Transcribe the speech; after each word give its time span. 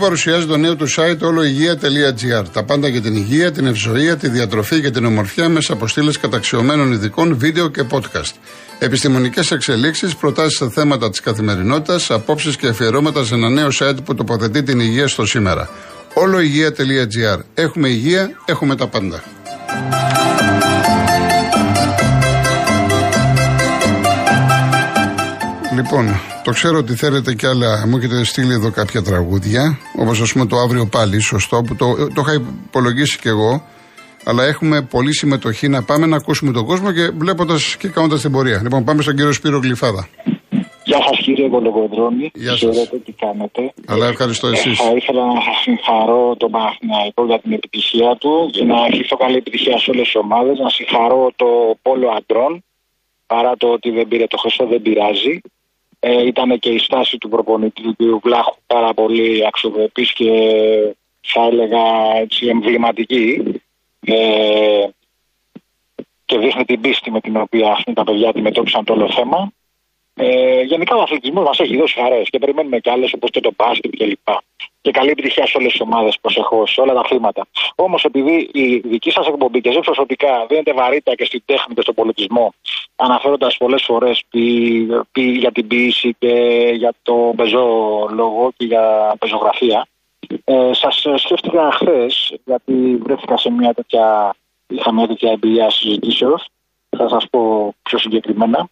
Real 0.00 0.02
Group 0.02 0.08
παρουσιάζει 0.08 0.46
το 0.46 0.56
νέο 0.56 0.76
του 0.76 0.86
site 0.90 1.18
oloigia.gr. 1.18 2.44
Τα 2.52 2.64
πάντα 2.64 2.88
για 2.88 3.00
την 3.00 3.16
υγεία, 3.16 3.52
την 3.52 3.66
ευζοία, 3.66 4.16
τη 4.16 4.28
διατροφή 4.28 4.80
και 4.80 4.90
την 4.90 5.04
ομορφιά 5.04 5.48
μέσα 5.48 5.72
από 5.72 5.86
στήλες 5.88 6.18
καταξιωμένων 6.18 6.92
ειδικών, 6.92 7.36
βίντεο 7.38 7.68
και 7.68 7.84
podcast. 7.90 8.32
Επιστημονικές 8.78 9.50
εξελίξεις, 9.50 10.16
προτάσεις 10.16 10.56
σε 10.56 10.70
θέματα 10.70 11.10
της 11.10 11.20
καθημερινότητας, 11.20 12.10
απόψεις 12.10 12.56
και 12.56 12.66
αφιερώματα 12.66 13.24
σε 13.24 13.34
ένα 13.34 13.48
νέο 13.48 13.68
site 13.78 14.04
που 14.04 14.14
τοποθετεί 14.14 14.62
την 14.62 14.80
υγεία 14.80 15.08
στο 15.08 15.26
σήμερα. 15.26 15.68
oloigia.gr. 16.14 17.38
Έχουμε 17.54 17.88
υγεία, 17.88 18.30
έχουμε 18.44 18.76
τα 18.76 18.86
πάντα. 18.86 19.22
Λοιπόν, 25.80 26.04
το 26.44 26.50
ξέρω 26.50 26.76
ότι 26.78 26.94
θέλετε 26.94 27.34
κι 27.34 27.46
άλλα. 27.46 27.86
Μου 27.86 27.96
έχετε 27.96 28.24
στείλει 28.24 28.52
εδώ 28.52 28.70
κάποια 28.70 29.02
τραγούδια. 29.02 29.78
Όπως 30.02 30.20
ας 30.20 30.32
πούμε 30.32 30.46
το 30.46 30.56
αύριο 30.56 30.86
πάλι, 30.86 31.20
σωστό, 31.20 31.62
που 31.66 31.74
το, 31.76 31.86
το 32.14 32.20
είχα 32.24 32.32
υπολογίσει 32.68 33.18
κι 33.18 33.28
εγώ. 33.28 33.62
Αλλά 34.24 34.44
έχουμε 34.44 34.82
πολλή 34.82 35.12
συμμετοχή 35.14 35.68
να 35.68 35.82
πάμε 35.82 36.06
να 36.06 36.16
ακούσουμε 36.16 36.52
τον 36.52 36.64
κόσμο 36.64 36.92
και 36.92 37.10
βλέποντας 37.18 37.76
και 37.76 37.88
κάνοντας 37.88 38.20
την 38.20 38.30
πορεία. 38.32 38.60
Λοιπόν, 38.62 38.84
πάμε 38.84 39.02
στον 39.02 39.14
κύριο 39.16 39.32
Σπύρο 39.32 39.58
Γλυφάδα. 39.58 40.08
Γεια 40.84 41.00
σας 41.06 41.18
κύριε 41.24 41.48
Κολοκοντρόνη. 41.48 42.30
Γεια 42.34 42.56
σας. 42.56 42.70
Ξέρετε 42.70 42.98
τι 43.06 43.12
κάνετε. 43.12 43.72
Αλλά 43.86 44.06
ευχαριστώ 44.06 44.46
Ε, 44.46 44.50
εσείς. 44.50 44.78
Θα 44.80 44.92
ήθελα 45.00 45.24
να 45.34 45.40
σας 45.40 45.56
συγχαρώ 45.62 46.34
τον 46.36 46.50
Παναθηναϊκό 46.50 47.24
για 47.26 47.38
την 47.40 47.52
επιτυχία 47.52 48.16
του 48.20 48.50
και 48.52 48.64
να 48.64 48.76
ευχηθώ 48.90 49.16
καλή 49.16 49.36
επιτυχία 49.36 49.78
σε 49.78 49.90
όλες 49.90 50.04
τις 50.04 50.16
ομάδες. 50.24 50.58
Να 50.58 50.68
συγχαρώ 50.68 51.32
το 51.36 51.48
πόλο 51.82 52.08
αντρών 52.18 52.52
παρά 53.32 53.52
το 53.56 53.66
ότι 53.76 53.90
δεν 53.90 54.08
πήρε 54.08 54.26
το 54.26 54.36
χρυσό, 54.42 54.66
δεν 54.66 54.82
πειράζει. 54.82 55.34
Ε, 56.02 56.26
ήταν 56.26 56.58
και 56.58 56.70
η 56.70 56.78
στάση 56.78 57.18
του 57.18 57.28
προπονητή 57.28 57.82
του 57.82 57.96
κ. 57.96 58.22
Βλάχου 58.22 58.56
πάρα 58.66 58.94
πολύ 58.94 59.46
αξιοπρεπής 59.46 60.12
και 60.12 60.30
θα 61.20 61.42
έλεγα 61.42 62.16
έτσι 62.16 62.46
εμβληματική. 62.46 63.42
Ε, 64.06 64.86
και 66.24 66.38
δείχνει 66.38 66.64
την 66.64 66.80
πίστη 66.80 67.10
με 67.10 67.20
την 67.20 67.36
οποία 67.36 67.70
αυτά 67.70 67.92
τα 67.92 68.04
παιδιά 68.04 68.28
αντιμετώπισαν 68.28 68.84
το 68.84 68.92
όλο 68.92 69.10
θέμα. 69.10 69.52
Ε, 70.14 70.62
γενικά 70.62 70.96
ο 70.96 71.02
αθλητισμός 71.02 71.44
μας 71.44 71.58
έχει 71.58 71.76
δώσει 71.76 72.00
χαρές 72.00 72.30
και 72.30 72.38
περιμένουμε 72.38 72.78
κι 72.78 72.90
άλλες 72.90 73.12
όπως 73.12 73.30
και 73.30 73.40
το 73.40 73.52
μπάσκετ 73.56 73.96
κλπ. 73.96 74.28
Και 74.82 74.90
καλή 74.90 75.10
επιτυχία 75.10 75.46
σε 75.46 75.56
όλες 75.58 75.72
τις 75.72 75.80
ομάδες, 75.80 76.18
προσεχώ, 76.20 76.66
σε 76.66 76.80
όλα 76.80 76.94
τα 76.94 77.00
αθλήματα. 77.00 77.46
Όμως, 77.74 78.04
επειδή 78.04 78.50
η 78.52 78.78
δική 78.78 79.10
σας 79.10 79.26
εκπομπή 79.26 79.60
και 79.60 79.68
εσείς 79.68 79.80
προσωπικά 79.80 80.46
δίνετε 80.48 80.72
βαρύτητα 80.72 81.14
και 81.14 81.24
στην 81.24 81.42
τέχνη 81.44 81.74
και 81.74 81.80
στον 81.80 81.94
πολιτισμό, 81.94 82.52
αναφέροντας 82.96 83.56
πολλές 83.56 83.82
φορές 83.82 84.22
για 85.12 85.52
την 85.52 85.66
ποιήση 85.66 86.14
και 86.18 86.34
για 86.74 86.94
το 87.02 87.32
πεζόλογο 87.36 88.52
και 88.56 88.64
για 88.64 89.14
πεζογραφία, 89.18 89.86
ε, 90.44 90.70
σας 90.72 91.06
σκέφτηκα 91.16 91.70
χθες, 91.72 92.34
γιατί 92.44 92.96
βρέθηκα 93.02 93.36
σε 93.36 93.50
μια 93.50 93.74
τέτοια. 93.74 94.34
Είχα 94.66 94.92
μια 94.92 95.06
τέτοια 95.06 95.30
εμπειρία 95.30 95.70
συζητήσεως. 95.70 96.48
Θα 96.96 97.08
σας 97.08 97.26
πω 97.30 97.74
πιο 97.82 97.98
συγκεκριμένα. 97.98 98.68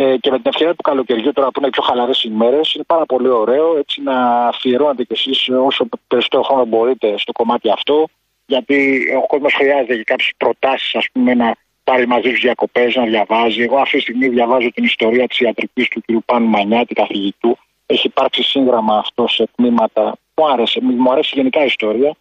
Ε, 0.00 0.16
και 0.16 0.30
με 0.30 0.36
την 0.36 0.46
ευκαιρία 0.46 0.74
του 0.74 0.82
καλοκαιριού, 0.82 1.32
τώρα 1.32 1.50
που 1.50 1.60
είναι 1.60 1.70
πιο 1.70 1.82
χαλαρές 1.82 2.22
ημέρε, 2.22 2.60
είναι 2.74 2.84
πάρα 2.86 3.06
πολύ 3.06 3.28
ωραίο 3.28 3.78
έτσι 3.78 4.02
να 4.02 4.46
αφιερώνετε 4.46 5.04
κι 5.04 5.12
εσείς 5.12 5.48
όσο 5.48 5.88
περισσότερο 6.06 6.42
χρόνο 6.42 6.64
μπορείτε 6.64 7.18
στο 7.18 7.32
κομμάτι 7.32 7.70
αυτό. 7.70 8.06
Γιατί 8.46 9.02
ο 9.22 9.26
κόσμος 9.26 9.54
χρειάζεται 9.54 9.96
και 9.96 10.04
κάποιες 10.04 10.32
προτάσεις, 10.36 10.94
ας 10.94 11.06
πούμε, 11.12 11.34
να 11.34 11.54
πάρει 11.84 12.06
μαζί 12.06 12.30
τους 12.30 12.40
διακοπές, 12.40 12.94
να 12.94 13.04
διαβάζει. 13.04 13.62
Εγώ 13.62 13.76
αυτή 13.76 13.96
τη 13.96 14.02
στιγμή 14.02 14.28
διαβάζω 14.28 14.70
την 14.70 14.84
ιστορία 14.84 15.26
της 15.26 15.40
ιατρικής 15.40 15.88
του 15.88 16.00
κ. 16.00 16.24
Πάνου 16.24 16.46
Μανιάτη, 16.46 16.94
καθηγητού. 16.94 17.58
Έχει 17.86 18.06
υπάρξει 18.06 18.42
σύγγραμμα 18.42 18.98
αυτό 18.98 19.26
σε 19.28 19.48
τμήματα. 19.56 20.16
Μου 20.36 20.48
άρεσε, 20.48 20.80
μου 20.82 21.12
αρέσει 21.12 21.32
γενικά 21.34 21.62
η 21.62 21.66
ιστορία 21.66 22.14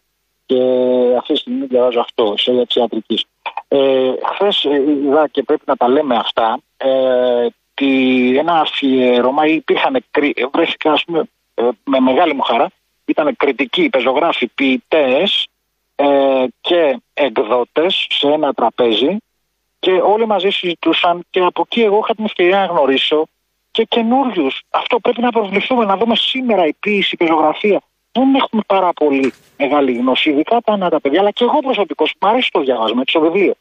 και 0.45 0.59
αυτή 1.17 1.33
τη 1.33 1.39
στιγμή 1.39 1.65
διαβάζω 1.65 1.99
αυτό, 1.99 2.33
ιστορία 2.37 2.65
της 2.65 2.75
ιατρικής. 2.75 3.25
Ε, 3.67 4.11
Χθες 4.33 4.63
είδα 4.63 5.27
και 5.31 5.43
πρέπει 5.43 5.63
να 5.65 5.75
τα 5.75 5.87
λέμε 5.87 6.15
αυτά. 6.15 6.59
Ε, 6.77 7.47
ότι 7.81 8.37
ένας 8.37 8.61
αφιέρωμα 8.61 9.45
υπήρχαν, 9.47 10.05
βρέθηκα 10.53 10.91
ας 10.91 11.03
πούμε, 11.03 11.23
ε, 11.53 11.63
με 11.83 11.99
μεγάλη 11.99 12.33
μου 12.33 12.41
χαρά, 12.41 12.67
ήταν 13.05 13.35
κριτικοί, 13.35 13.89
πεζογράφοι, 13.89 14.47
ποιητές 14.47 15.47
ε, 15.95 16.45
και 16.61 16.99
εκδότες 17.13 18.07
σε 18.09 18.27
ένα 18.27 18.53
τραπέζι 18.53 19.17
και 19.79 19.91
όλοι 19.91 20.27
μαζί 20.27 20.49
συζητούσαν 20.49 21.25
και 21.29 21.39
από 21.39 21.61
εκεί 21.65 21.81
εγώ 21.81 21.99
είχα 22.03 22.15
την 22.15 22.25
ευκαιρία 22.25 22.59
να 22.59 22.65
γνωρίσω 22.65 23.27
και 23.71 23.83
καινούριους. 23.83 24.61
Αυτό 24.69 24.99
πρέπει 24.99 25.21
να 25.21 25.31
προβληθούμε, 25.31 25.85
να 25.85 25.97
δούμε 25.97 26.15
σήμερα 26.15 26.65
η 26.65 26.73
ποιήση, 26.73 27.09
η 27.13 27.17
πεζογραφία. 27.17 27.81
Δεν 28.11 28.35
έχουμε 28.35 28.61
πάρα 28.67 28.93
πολύ 28.93 29.33
μεγάλη 29.57 29.93
γνώση, 29.93 30.29
ειδικά 30.29 30.61
τα 30.61 30.73
ανά 30.73 30.89
τα 30.89 31.01
παιδιά, 31.01 31.19
αλλά 31.19 31.31
και 31.31 31.43
εγώ 31.43 31.59
προσωπικώς 31.59 32.13
μου 32.19 32.29
αρέσει 32.29 32.49
το 32.51 32.59
διάβασμα, 32.59 33.01
έτσι 33.01 33.13
το 33.13 33.19
βιβλίο. 33.19 33.53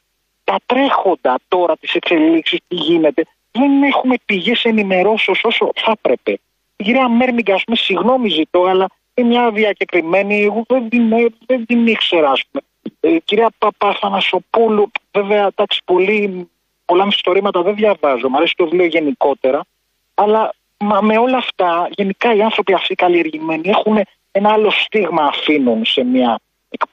Τα 0.44 0.56
τρέχοντα 0.66 1.38
τώρα, 1.48 1.76
τις 1.76 1.94
εξελίξεις, 1.94 2.58
τι 2.68 2.74
γίνεται, 2.74 3.26
δεν 3.58 3.82
έχουμε 3.82 4.14
πηγές 4.24 4.64
ενημερώσεως 4.64 5.44
όσο 5.44 5.70
θα 5.74 5.90
έπρεπε. 5.90 6.40
Η 6.76 6.84
κυρία 6.84 7.08
Μέρμιγκα, 7.08 7.54
α 7.54 7.60
πούμε, 7.64 7.76
συγγνώμη 7.76 8.28
ζητώ, 8.28 8.64
αλλά 8.64 8.86
είναι 9.14 9.28
μια 9.28 9.50
διακεκριμένη, 9.50 10.42
εγώ 10.42 10.64
δεν 10.68 10.88
την, 10.88 11.08
δεν 11.46 11.66
την 11.66 11.86
ήξερα, 11.86 12.30
ας 12.30 12.42
πούμε. 12.50 12.62
Ε, 13.00 13.14
η 13.14 13.20
κυρία 13.24 13.50
Παπαθανασοπούλου, 13.58 14.90
βέβαια, 15.12 15.46
εντάξει, 15.46 15.80
πολύ, 15.84 16.48
πολλά 16.84 17.04
μυστορήματα 17.04 17.62
δεν 17.62 17.74
διαβάζω, 17.74 18.28
μου 18.28 18.36
αρέσει 18.36 18.54
το 18.56 18.64
βιβλίο 18.64 18.86
γενικότερα, 18.86 19.60
αλλά 20.14 20.54
μα, 20.78 21.00
με 21.00 21.18
όλα 21.18 21.36
αυτά, 21.36 21.88
γενικά 21.90 22.34
οι 22.34 22.42
άνθρωποι 22.42 22.72
αυτοί 22.72 22.94
καλλιεργημένοι 22.94 23.68
έχουν 23.68 24.00
ένα 24.30 24.52
άλλο 24.52 24.70
στίγμα 24.70 25.22
αφήνουν 25.22 25.84
σε 25.84 26.04
μια, 26.04 26.40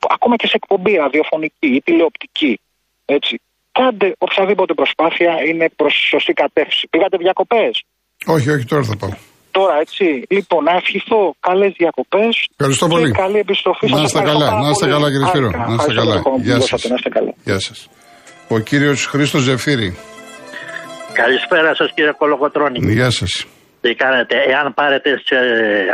ακόμα 0.10 0.36
και 0.36 0.48
σε 0.48 0.56
εκπομπή 0.56 0.96
ραδιοφωνική 0.96 1.68
ή 1.68 1.82
τηλεοπτική, 1.82 2.60
έτσι 3.06 3.42
κάντε 3.78 4.08
οποιαδήποτε 4.26 4.74
προσπάθεια 4.74 5.32
είναι 5.50 5.66
προς 5.80 5.94
σωστή 6.12 6.34
κατεύθυνση. 6.44 6.88
Πήγατε 6.94 7.18
διακοπές; 7.26 7.74
Όχι, 8.36 8.48
όχι, 8.54 8.66
τώρα 8.66 8.84
θα 8.84 8.96
πάω. 9.02 9.14
Τώρα, 9.58 9.76
έτσι. 9.86 10.06
Λοιπόν, 10.30 10.64
να 10.64 10.74
ευχηθώ 10.82 11.22
καλές 11.40 11.72
διακοπές. 11.78 12.32
Ευχαριστώ 12.58 12.88
πολύ. 12.88 13.12
Και 13.12 13.18
καλή 13.26 13.40
επιστροφή 13.46 13.90
Να 13.90 14.02
είστε 14.02 14.22
καλά, 14.22 14.48
να 14.64 14.70
είστε 14.70 14.88
καλά, 14.88 15.08
κύριε 15.12 15.28
Σπύρο. 15.28 15.50
Να 15.50 15.74
είστε 15.78 15.94
καλά. 15.94 16.22
Γεια 16.48 16.60
σας. 16.60 16.82
Γεια 17.44 17.60
σας. 17.60 17.90
Ο 18.48 18.60
κύριος 18.60 19.06
Χρήστος 19.06 19.42
Ζεφύρη. 19.42 19.96
Καλησπέρα 21.14 21.76
σας, 21.76 21.92
κύριε 21.96 22.12
Κολοκοτρόνη. 22.12 22.94
Γεια 22.94 23.10
σας. 23.10 23.46
Τι 23.84 23.96
κάνετε, 23.96 24.36
εάν 24.48 24.74
πάρετε 24.74 25.22
σε 25.26 25.36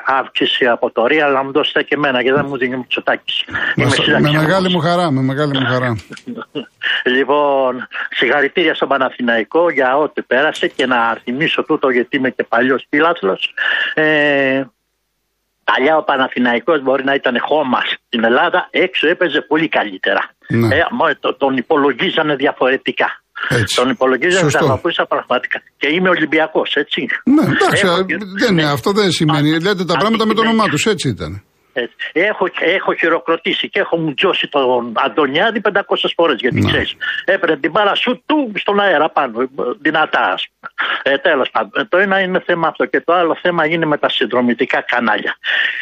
αύξηση 0.05 0.65
από 0.65 0.91
το 0.91 1.05
Real, 1.09 1.31
να 1.33 1.43
μου 1.43 1.51
δώσετε 1.51 1.83
και 1.83 1.95
εμένα, 1.95 2.21
γιατί 2.21 2.37
δεν 2.37 2.45
μου 2.49 2.57
δίνει 2.57 2.75
ο 2.75 2.77
Μητσοτάκη. 2.77 3.45
Με 3.75 4.19
μεγάλη 4.31 4.69
μου 4.69 4.79
χαρά, 4.79 5.11
με 5.11 5.21
μεγάλη 5.21 5.59
μου 5.59 5.65
χαρά. 5.65 5.95
λοιπόν, 7.15 7.87
συγχαρητήρια 8.09 8.73
στον 8.73 8.87
Παναθηναϊκό 8.87 9.69
για 9.69 9.97
ό,τι 9.97 10.21
πέρασε 10.21 10.67
και 10.67 10.85
να 10.85 11.17
θυμίσω 11.23 11.63
τούτο 11.63 11.89
γιατί 11.89 12.17
είμαι 12.17 12.29
και 12.29 12.43
παλιός 12.43 12.85
πύλαθλο. 12.89 13.37
Ε, 13.93 14.63
παλιά 15.63 15.97
ο 15.97 16.03
Παναθηναϊκός 16.03 16.81
μπορεί 16.81 17.03
να 17.03 17.13
ήταν 17.13 17.37
χώμα 17.39 17.79
στην 18.07 18.23
Ελλάδα, 18.23 18.67
έξω 18.71 19.07
έπαιζε 19.07 19.41
πολύ 19.41 19.67
καλύτερα. 19.67 20.29
Ναι. 20.47 20.75
Ε, 20.75 20.85
τον 21.37 21.57
υπολογίζανε 21.57 22.35
διαφορετικά. 22.35 23.21
Έτσι. 23.47 23.75
Τον 23.75 23.89
υπολογίζανε 23.89 24.49
θα 24.49 25.05
πραγματικά. 25.07 25.61
Και 25.77 25.87
είμαι 25.95 26.09
Ολυμπιακός, 26.09 26.75
έτσι. 26.75 27.05
Ναι, 27.23 27.41
εντάξει, 27.41 27.85
έχω... 27.85 28.05
δεν 28.39 28.51
είναι, 28.51 28.71
αυτό 28.71 28.91
δεν 28.91 29.11
σημαίνει. 29.11 29.49
Λέτε 29.61 29.85
τα 29.85 29.97
πράγματα 29.97 30.25
με 30.25 30.33
το 30.33 30.41
όνομά 30.41 30.65
τους, 30.67 30.85
έτσι 30.85 31.07
ήταν. 31.09 31.43
Έχω, 32.11 32.47
έχω 32.59 32.93
χειροκροτήσει 32.93 33.69
και 33.69 33.79
έχω 33.79 33.97
μου 33.97 34.13
τζώσει 34.13 34.47
τον 34.47 34.93
Αντωνιάδη 34.95 35.61
500 35.73 35.79
φορές. 36.15 36.39
Γιατί 36.39 36.59
ναι. 36.59 36.67
ξέρεις, 36.67 36.95
έπαιρνε 37.25 37.57
την 37.57 37.71
μπάλα 37.71 37.95
σου 37.95 38.23
του 38.25 38.51
στον 38.55 38.79
αέρα 38.79 39.09
πάνω, 39.09 39.49
δυνατά. 39.79 40.39
Ε, 41.03 41.17
Τέλος 41.17 41.49
πάντων, 41.49 41.87
το 41.89 41.97
ένα 41.97 42.19
είναι 42.19 42.39
θέμα 42.39 42.67
αυτό 42.67 42.85
και 42.85 43.01
το 43.01 43.13
άλλο 43.13 43.37
θέμα 43.41 43.65
είναι 43.65 43.85
με 43.85 43.97
τα 43.97 44.09
συνδρομητικά 44.09 44.81
κανάλια. 44.81 45.37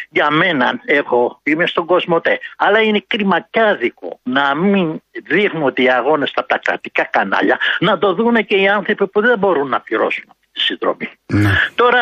Για 0.10 0.30
μένα, 0.30 0.82
έχω, 0.86 1.40
είμαι 1.44 1.66
στον 1.66 1.86
κόσμο 1.86 2.22
τε, 2.22 2.38
αλλά 2.58 2.82
είναι 2.82 3.04
κρίμα 3.08 3.40
και 3.50 3.62
άδικο 3.62 4.20
να 4.24 4.56
μην 4.56 5.02
δείχνουν 5.24 5.64
ότι 5.64 5.84
οι 5.84 5.90
αγώνες 5.90 6.30
στα 6.30 6.46
τα 6.46 6.58
κρατικά 6.58 7.04
κανάλια 7.04 7.60
να 7.80 7.98
το 7.98 8.14
δουν 8.14 8.46
και 8.46 8.56
οι 8.56 8.68
άνθρωποι 8.68 9.08
που 9.08 9.22
δεν 9.22 9.38
μπορούν 9.38 9.70
να 9.70 9.80
πληρώσουν 9.80 10.37
τη 10.58 10.64
συνδρομή. 10.70 11.10
Ναι. 11.26 11.52
Τώρα 11.76 12.02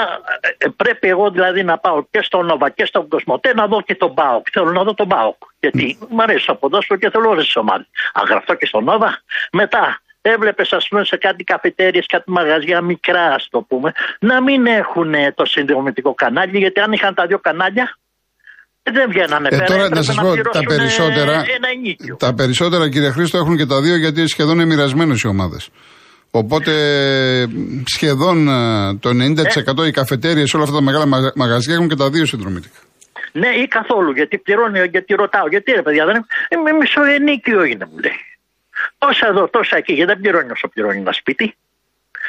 ε, 0.57 0.68
πρέπει 0.75 1.07
εγώ 1.07 1.30
δηλαδή 1.30 1.63
να 1.63 1.78
πάω 1.78 2.06
και 2.12 2.22
στον 2.22 2.46
Νόβα 2.46 2.69
και 2.69 2.86
στον 2.86 3.07
Κοσμοτέ 3.07 3.54
να 3.54 3.68
δω 3.68 3.81
και 3.81 3.96
τον 3.96 4.12
Μπάουκ. 4.12 4.46
Θέλω 4.52 4.72
να 4.72 4.84
δω 4.84 4.94
τον 4.94 5.07
Μπάουκ. 5.07 5.42
Γιατί 5.60 5.98
μου 6.10 6.22
αρέσει 6.22 6.46
το 6.46 6.56
ποδόσφαιρο 6.56 7.00
και 7.00 7.10
θέλω 7.10 7.30
όλες 7.30 7.46
τις 7.46 7.56
ομάδες. 7.56 7.88
Αν 8.13 8.25
γραφτώ 8.30 8.54
και 8.54 8.66
στον 8.66 8.84
Νόβα, 8.84 9.22
μετά 9.52 10.00
έβλεπες, 10.22 10.74
ας 10.74 10.88
πούμε, 10.88 11.04
σε 11.04 11.18
κάτι 11.18 11.44
καφετέρειες, 11.44 12.06
κάτι 12.06 12.31
μαγαζιά 12.31 12.81
μικρά, 12.81 13.25
ας 13.34 13.48
το 13.52 13.62
πούμε, 13.62 13.92
να 14.19 14.42
μην 14.42 14.66
έχουν 14.66 15.13
το 15.36 15.46
συνδρομητικό 15.46 16.13
κανάλι, 16.13 16.57
γιατί 16.57 16.80
αν 16.80 16.92
είχαν 16.92 17.13
τα 17.13 17.25
δύο 17.25 17.40
κανάλια, 17.40 17.98
δεν 18.92 19.10
βγαίνανε 19.10 19.48
ε, 19.52 19.57
πέρα. 19.57 19.66
Τώρα 19.66 19.90
να 19.90 20.02
σας 20.02 20.16
πω 20.16 20.50
τα 20.52 20.63
περισσότερα. 20.68 21.31
Ένα 21.31 22.18
τα 22.18 22.34
περισσότερα, 22.34 22.90
κύριε 22.90 23.10
Χρήστο, 23.10 23.38
έχουν 23.38 23.57
και 23.57 23.66
τα 23.66 23.81
δύο 23.81 23.96
γιατί 23.96 24.28
σχεδόν 24.28 24.54
είναι 24.54 24.66
μοιρασμένες 24.66 25.22
οι 25.22 25.28
ομάδες. 25.28 25.69
Οπότε 26.42 26.74
σχεδόν 27.96 28.38
το 29.00 29.10
90% 29.10 29.84
ε. 29.84 29.88
οι 29.88 29.92
καφετέρειες, 29.92 30.54
όλα 30.54 30.64
αυτά 30.64 30.76
τα 30.76 30.82
μεγάλα 30.82 31.06
μαγαζιά 31.36 31.74
έχουν 31.74 31.88
και 31.88 31.96
τα 31.96 32.10
δύο 32.10 32.26
συνδρομητικά. 32.26 32.80
Ναι, 33.32 33.48
ή 33.48 33.68
καθόλου. 33.68 34.12
Γιατί 34.12 34.38
πληρώνει, 34.38 34.80
γιατί 34.96 35.14
ρωτάω. 35.14 35.48
Γιατί 35.48 35.72
ρε 35.72 35.82
παιδιά, 35.82 36.06
δεν 36.06 36.16
είναι. 36.16 36.72
Μισοενίκιο 36.80 37.64
είναι, 37.64 37.86
μου 37.92 37.98
λέει. 38.06 38.20
Τόσα 38.98 39.26
εδώ, 39.32 39.44
τόσα 39.50 39.76
εκεί. 39.78 39.94
Γιατί 39.94 40.12
δεν 40.12 40.22
πληρώνει 40.22 40.52
όσο 40.52 40.68
πληρώνει 40.74 41.00
ένα 41.06 41.14
σπίτι. 41.22 41.56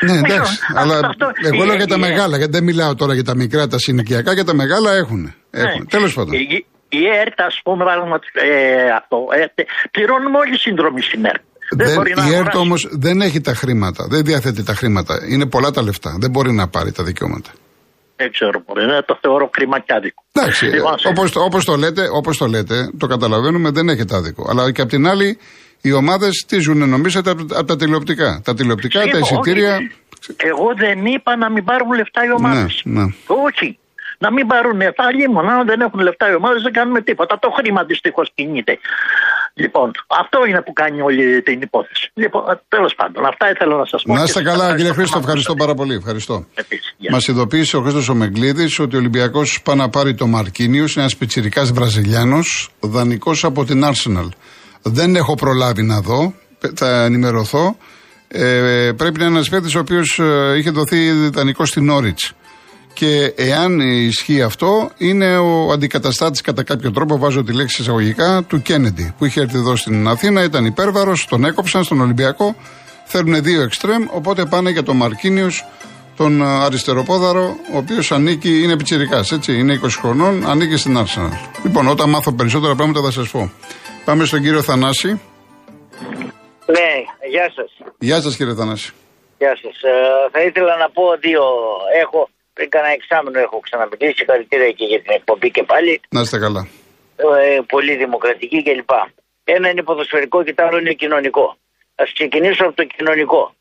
Ναι, 0.00 0.16
εντάξει. 0.18 0.58
αλλά 0.74 0.94
αυτό, 1.10 1.26
εγώ 1.50 1.64
λέω 1.64 1.76
για 1.76 1.86
τα 1.86 1.98
μεγάλα, 1.98 2.36
γιατί 2.36 2.52
δεν 2.52 2.64
μιλάω 2.64 2.94
τώρα 2.94 3.14
για 3.14 3.24
τα 3.24 3.34
μικρά, 3.36 3.66
τα 3.66 3.78
συνοικιακά, 3.78 4.32
για 4.32 4.44
τα 4.44 4.54
μεγάλα 4.54 4.90
έχουν. 4.92 5.34
έχουν. 5.50 5.80
Ναι. 5.80 5.86
Τέλος 5.96 6.14
πάντων. 6.14 6.32
Η, 6.32 6.66
η 6.88 7.02
ΕΡΤ, 7.20 7.40
ας 7.40 7.60
πούμε, 7.64 7.84
ε, 8.32 8.90
αυτό, 9.00 9.16
ε, 9.30 9.62
πληρώνουμε 9.90 10.38
όλοι 10.38 10.54
οι 10.54 10.58
σύνδρομοι 10.58 11.02
στην 11.02 11.24
ΕΡΤ. 11.24 11.44
Δεν, 11.70 11.94
δεν 11.94 12.26
η 12.30 12.34
ΕΡΤ 12.34 12.54
όμως 12.54 12.88
δεν 12.90 13.20
έχει 13.20 13.40
τα 13.40 13.54
χρήματα. 13.54 14.06
Δεν 14.10 14.24
διαθέτει 14.24 14.62
τα 14.62 14.74
χρήματα. 14.74 15.14
Είναι 15.28 15.46
πολλά 15.46 15.70
τα 15.70 15.82
λεφτά. 15.82 16.16
Δεν 16.20 16.30
μπορεί 16.30 16.52
να 16.52 16.68
πάρει 16.68 16.92
τα 16.92 17.02
δικαιώματα. 17.02 17.50
Δεν 18.16 18.30
ξέρω, 18.30 18.62
μπορεί. 18.66 18.86
Ναι, 18.86 19.02
το 19.02 19.18
θεωρώ 19.20 19.48
κρίμα 19.48 19.78
και 19.78 19.92
άδικο. 19.94 20.22
Εντάξει, 20.32 20.64
λοιπόν, 20.64 20.94
όπως, 21.34 21.64
το 21.64 21.76
λέτε, 21.76 22.08
όπως 22.12 22.36
το 22.38 22.46
λέτε, 22.46 22.90
το 22.98 23.06
καταλαβαίνουμε, 23.06 23.70
δεν 23.70 23.88
έχετε 23.88 24.16
άδικο. 24.16 24.46
Αλλά 24.50 24.72
και 24.72 24.82
απ' 24.82 24.88
την 24.88 25.06
άλλη, 25.06 25.38
οι 25.80 25.92
ομάδες 25.92 26.44
τι 26.48 26.58
ζουν, 26.58 26.88
νομίζετε, 26.88 27.30
από, 27.30 27.64
τα 27.64 27.76
τηλεοπτικά; 27.76 28.40
Τα 28.44 28.54
τηλεοπτικά, 28.54 29.00
τα 29.06 29.18
εισιτήρια. 29.18 29.78
Εγώ 30.36 30.68
δεν 30.76 31.04
είπα 31.04 31.36
να 31.36 31.50
μην 31.50 31.64
πάρουν 31.64 31.92
λεφτά 31.92 32.24
οι 32.24 32.32
ομάδες. 32.38 32.80
Ναι, 32.84 33.02
ναι. 33.02 33.14
Όχι. 33.26 33.78
Να 34.18 34.32
μην 34.32 34.46
πάρουν 34.46 34.76
λεφτά. 34.76 35.04
Λίμον, 35.12 35.48
αν 35.48 35.66
δεν 35.66 35.80
έχουν 35.80 36.00
λεφτά 36.00 36.30
οι 36.30 36.34
ομάδες, 36.34 36.62
δεν 36.62 36.72
κάνουμε 36.72 37.00
τίποτα. 37.02 37.38
Το 37.38 37.50
χρήμα 37.50 37.82
δυστυχώς 37.84 38.30
κινείται. 38.34 38.78
Λοιπόν, 39.58 39.90
αυτό 40.22 40.38
είναι 40.48 40.62
που 40.62 40.72
κάνει 40.72 41.00
όλη 41.00 41.42
την 41.42 41.60
υπόθεση. 41.60 42.10
Λοιπόν, 42.14 42.42
τέλος 42.68 42.94
πάντων, 42.94 43.26
αυτά 43.26 43.50
ήθελα 43.50 43.76
να 43.76 43.84
σας 43.84 44.02
πω. 44.02 44.14
Να 44.14 44.22
είστε 44.22 44.42
καλά, 44.42 44.76
κύριε 44.76 44.92
Χρήστο, 44.92 45.18
ευχαριστώ 45.18 45.54
πάρα 45.54 45.74
πολύ. 45.74 45.94
Ευχαριστώ. 45.94 46.46
Μας 47.10 47.26
ειδοποίησε 47.26 47.76
ο 47.76 47.80
Χρήστος 47.80 48.08
Ομεγκλήδη 48.08 48.82
ότι 48.82 48.96
ο 48.96 48.98
Ολυμπιακός 48.98 49.62
πάει 49.62 49.76
να 49.76 49.88
πάρει 49.88 50.14
το 50.14 50.26
Μαρκίνιος, 50.26 50.96
ένας 50.96 51.16
πιτσυρικά 51.16 51.64
Βραζιλιάνος, 51.64 52.70
δανεικός 52.80 53.44
από 53.44 53.64
την 53.64 53.84
Arsenal. 53.84 54.28
Δεν 54.82 55.16
έχω 55.16 55.34
προλάβει 55.34 55.82
να 55.82 56.00
δω, 56.00 56.34
θα 56.74 57.04
ενημερωθώ. 57.04 57.76
Ε, 58.28 58.90
πρέπει 58.96 59.18
να 59.18 59.24
είναι 59.24 59.34
ένας 59.34 59.48
παίκτης 59.48 59.74
ο 59.74 59.78
οποίος 59.78 60.18
ε, 60.18 60.54
είχε 60.58 60.70
δοθεί 60.70 61.10
δανεικός 61.10 61.68
στην 61.68 61.88
Όριτ. 61.88 62.18
Και 62.98 63.32
εάν 63.36 63.80
ισχύει 63.80 64.42
αυτό, 64.42 64.90
είναι 64.98 65.38
ο 65.38 65.70
αντικαταστάτης 65.72 66.40
κατά 66.40 66.62
κάποιο 66.62 66.90
τρόπο, 66.92 67.18
βάζω 67.18 67.44
τη 67.44 67.52
λέξη 67.52 67.82
εισαγωγικά, 67.82 68.42
του 68.48 68.62
Κέννεντι, 68.62 69.14
που 69.18 69.24
είχε 69.24 69.40
έρθει 69.40 69.56
εδώ 69.56 69.76
στην 69.76 70.08
Αθήνα, 70.08 70.44
ήταν 70.44 70.64
υπέρβαρος, 70.64 71.26
τον 71.26 71.44
έκοψαν 71.44 71.84
στον 71.84 72.00
Ολυμπιακό. 72.00 72.54
Θέλουν 73.04 73.42
δύο 73.42 73.62
εξτρέμ, 73.62 74.04
οπότε 74.10 74.44
πάνε 74.44 74.70
για 74.70 74.82
τον 74.82 74.96
Μαρκίνιο, 74.96 75.50
τον 76.16 76.42
αριστεροπόδαρο, 76.42 77.56
ο 77.74 77.76
οποίος 77.76 78.12
ανήκει, 78.12 78.62
είναι 78.62 78.76
πιτσυρικά, 78.76 79.18
έτσι, 79.32 79.58
είναι 79.58 79.80
20 79.84 79.98
χρονών, 80.00 80.46
ανήκει 80.46 80.76
στην 80.76 80.98
Arsenal. 80.98 81.62
Λοιπόν, 81.64 81.88
όταν 81.88 82.10
μάθω 82.10 82.32
περισσότερα 82.32 82.74
πράγματα 82.74 83.00
θα 83.00 83.10
σας 83.10 83.30
πω. 83.30 83.50
Πάμε 84.04 84.24
στον 84.24 84.40
κύριο 84.42 84.62
Θανάση. 84.62 85.08
Ναι, 86.66 86.90
γεια 87.30 87.52
σας. 87.54 87.70
Γεια 87.98 88.20
σας 88.20 88.36
κύριε 88.36 88.54
Θανάση. 88.54 88.92
Γεια 89.38 89.56
σας. 89.62 89.82
Ε, 89.82 89.92
θα 90.32 90.42
ήθελα 90.42 90.76
να 90.76 90.90
πω 90.90 91.02
δύο. 91.20 91.42
Έχω 92.02 92.28
πριν 92.56 92.68
κάνα 92.68 92.88
εξάμεινο 92.88 93.38
έχω 93.38 93.60
ξαναμιλήσει. 93.60 94.14
Συγχαρητήρια 94.16 94.70
και 94.70 94.84
για 94.84 95.00
την 95.02 95.12
εκπομπή 95.18 95.50
και 95.50 95.62
πάλι. 95.62 96.00
Να 96.08 96.20
είστε 96.20 96.38
καλά. 96.38 96.68
Ε, 97.16 97.60
πολύ 97.66 97.96
δημοκρατική 97.96 98.62
κλπ. 98.62 98.90
Ένα 99.44 99.68
είναι 99.68 99.82
ποδοσφαιρικό 99.82 100.42
και 100.44 100.54
το 100.54 100.62
άλλο 100.66 100.78
είναι 100.78 100.92
κοινωνικό. 100.92 101.56
Α 101.94 102.04
ξεκινήσω 102.14 102.64
από 102.64 102.76
το 102.76 102.84
κοινωνικό. 102.84 103.54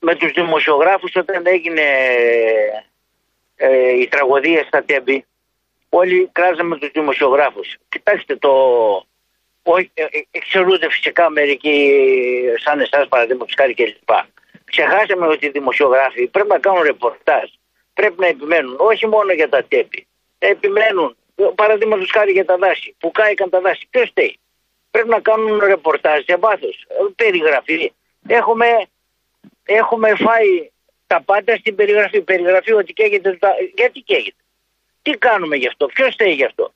Με 0.00 0.14
τους 0.14 0.32
δημοσιογράφους 0.32 1.12
όταν 1.14 1.42
έγινε 1.46 1.86
ε, 3.56 3.92
η 4.00 4.08
τραγωδία 4.08 4.64
στα 4.64 4.82
Τέμπη, 4.82 5.24
όλοι 5.88 6.28
κράζαμε 6.32 6.78
τους 6.78 6.90
δημοσιογράφους. 6.92 7.76
Κοιτάξτε 7.88 8.36
το. 8.36 8.52
Όχι, 9.62 9.90
ε, 9.94 10.02
ε, 10.02 10.26
εξαιρούνται 10.30 10.90
φυσικά 10.90 11.30
μερικοί 11.30 11.76
σαν 12.64 12.80
εσάς 12.80 13.08
παραδείγματος 13.08 13.54
χάρη 13.56 13.74
κλπ 13.74 14.10
ξεχάσαμε 14.74 15.26
ότι 15.26 15.46
οι 15.46 15.50
δημοσιογράφοι 15.58 16.26
πρέπει 16.26 16.48
να 16.48 16.58
κάνουν 16.58 16.82
ρεπορτάζ. 16.82 17.48
Πρέπει 17.94 18.20
να 18.20 18.26
επιμένουν 18.26 18.76
όχι 18.78 19.06
μόνο 19.06 19.32
για 19.32 19.48
τα 19.48 19.62
τέπη. 19.64 20.06
Να 20.38 20.48
επιμένουν, 20.48 21.16
παραδείγματος 21.54 22.10
χάρη 22.10 22.32
για 22.32 22.44
τα 22.44 22.56
δάση. 22.56 22.94
Που 22.98 23.10
κάηκαν 23.10 23.50
τα 23.50 23.60
δάση. 23.60 23.86
Ποιος 23.90 24.10
θέλει. 24.14 24.38
Πρέπει 24.90 25.08
να 25.08 25.20
κάνουν 25.20 25.58
ρεπορτάζ 25.58 26.24
σε 26.24 26.36
βάθος. 26.36 26.86
Περιγραφή. 27.16 27.92
Έχουμε, 28.26 28.66
έχουμε 29.64 30.14
φάει 30.14 30.70
τα 31.06 31.22
πάντα 31.22 31.56
στην 31.56 31.74
περιγραφή. 31.74 32.20
Περιγραφή 32.20 32.72
ότι 32.72 32.92
καίγεται. 32.92 33.38
Γιατί 33.74 34.00
καίγεται. 34.00 34.42
Τι 35.02 35.10
κάνουμε 35.10 35.56
γι' 35.56 35.66
αυτό. 35.66 35.86
Ποιος 35.86 36.14
θέλει 36.16 36.34
γι' 36.34 36.44
αυτό. 36.44 36.72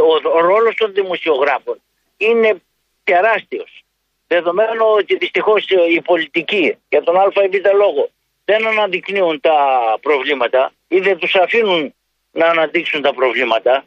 Ο, 0.00 0.28
ο 0.36 0.40
ρόλος 0.40 0.74
των 0.74 0.92
δημοσιογράφων 0.92 1.82
είναι 2.16 2.62
τεράστιος. 3.04 3.84
Δεδομένου 4.32 4.84
ότι 4.96 5.16
δυστυχώς 5.16 5.66
οι 5.94 6.00
πολιτικοί 6.00 6.76
για 6.88 7.02
τον 7.02 7.16
Α 7.16 7.32
ή 7.44 7.48
Β 7.48 7.66
λόγο 7.74 8.08
δεν 8.44 8.66
αναδεικνύουν 8.66 9.40
τα 9.40 9.56
προβλήματα 10.00 10.72
ή 10.88 10.98
δεν 11.00 11.18
τους 11.18 11.34
αφήνουν 11.34 11.94
να 12.30 12.46
αναδείξουν 12.46 13.02
τα 13.02 13.14
προβλήματα, 13.14 13.84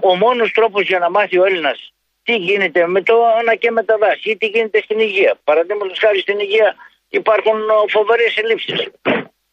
ο 0.00 0.16
μόνος 0.16 0.52
τρόπος 0.52 0.86
για 0.86 0.98
να 0.98 1.10
μάθει 1.10 1.38
ο 1.38 1.44
Έλληνας 1.44 1.92
τι 2.22 2.36
γίνεται 2.36 2.86
με 2.86 3.02
το 3.02 3.14
ένα 3.40 3.54
και 3.54 3.70
με 3.70 3.84
τα 3.84 3.96
δάση 3.98 4.30
ή 4.30 4.36
τι 4.36 4.46
γίνεται 4.46 4.80
στην 4.82 4.98
υγεία. 4.98 5.38
Παραδείγματος 5.44 5.98
χάρη 5.98 6.20
στην 6.20 6.38
υγεία 6.38 6.74
υπάρχουν 7.08 7.60
φοβερές 7.88 8.36
ελλείψεις. 8.36 8.90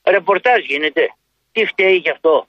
Ρεπορτάζ 0.04 0.60
γίνεται. 0.66 1.14
Τι 1.52 1.66
φταίει 1.66 1.96
γι' 1.96 2.10
αυτό; 2.10 2.48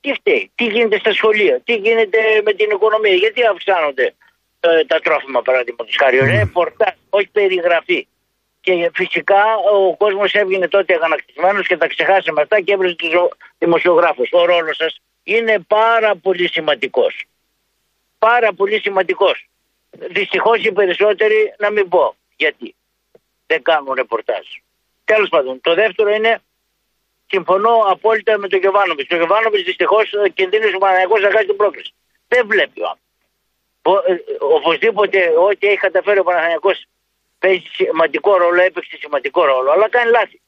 Τι 0.00 0.12
φταίει; 0.12 0.50
Τι 0.54 0.64
γίνεται 0.64 0.98
στα 0.98 1.12
σχολεία; 1.12 1.60
Τι 1.60 1.74
γίνεται 1.74 2.18
με 2.44 2.52
την 2.52 2.70
οικονομία; 2.70 3.14
Γιατί 3.14 3.44
αυξάνονται; 3.44 4.14
Ε, 4.60 4.84
τα 4.84 5.00
τρόφιμα 5.00 5.42
παραδείγματο 5.42 5.90
χάρη. 5.98 6.18
Ρεπορτάζ, 6.18 6.94
όχι 7.10 7.28
περιγραφή. 7.28 8.06
Και 8.60 8.90
φυσικά 8.94 9.42
ο 9.72 9.96
κόσμος 9.96 10.32
έβγαινε 10.32 10.68
τότε 10.68 10.94
αγανακτισμένος 10.94 11.66
και 11.66 11.76
τα 11.76 11.86
ξεχάσαμε 11.86 12.40
αυτά 12.42 12.60
και 12.60 12.72
έβριζε 12.72 12.94
τους 12.94 13.10
δημοσιογράφους. 13.58 14.28
Ο 14.32 14.44
ρόλος 14.44 14.76
σας 14.76 15.00
είναι 15.22 15.58
πάρα 15.66 16.16
πολύ 16.16 16.48
σημαντικός. 16.48 17.24
Πάρα 18.18 18.52
πολύ 18.52 18.80
σημαντικός. 18.80 19.48
Δυστυχώς 19.90 20.64
οι 20.64 20.72
περισσότεροι 20.72 21.54
να 21.58 21.70
μην 21.70 21.88
πω 21.88 22.14
γιατί 22.36 22.74
δεν 23.46 23.62
κάνουν 23.62 23.94
ρεπορτάζ. 23.94 24.46
Τέλος 25.04 25.28
πάντων, 25.28 25.60
το 25.60 25.74
δεύτερο 25.74 26.10
είναι 26.10 26.40
συμφωνώ 27.26 27.74
απόλυτα 27.86 28.38
με 28.38 28.48
τον 28.48 28.58
Γεβάνοβιτ. 28.58 29.12
Ο 29.12 29.16
Γεβάνοβιτ 29.16 29.64
δυστυχώς 29.64 30.10
κινδύνευσε 30.34 30.76
ο 31.10 31.18
να 31.18 31.30
χάσει 31.30 31.46
την 31.46 31.56
πρόκληση. 31.56 31.92
Δεν 32.28 32.46
βλέπει 32.46 32.80
ο 32.80 32.86
άνθρωπος. 32.86 33.07
Ε, 34.06 34.14
οπωσδήποτε 34.56 35.18
ό,τι 35.48 35.66
έχει 35.66 35.76
καταφέρει 35.76 36.18
ο 36.18 36.22
Παναθανιακό 36.22 36.70
παίζει 37.38 37.68
σημαντικό 37.72 38.36
ρόλο, 38.36 38.62
έπαιξε 38.62 38.96
σημαντικό 39.00 39.44
ρόλο, 39.44 39.70
αλλά 39.70 39.88
κάνει 39.88 40.10
λάθη. 40.10 40.40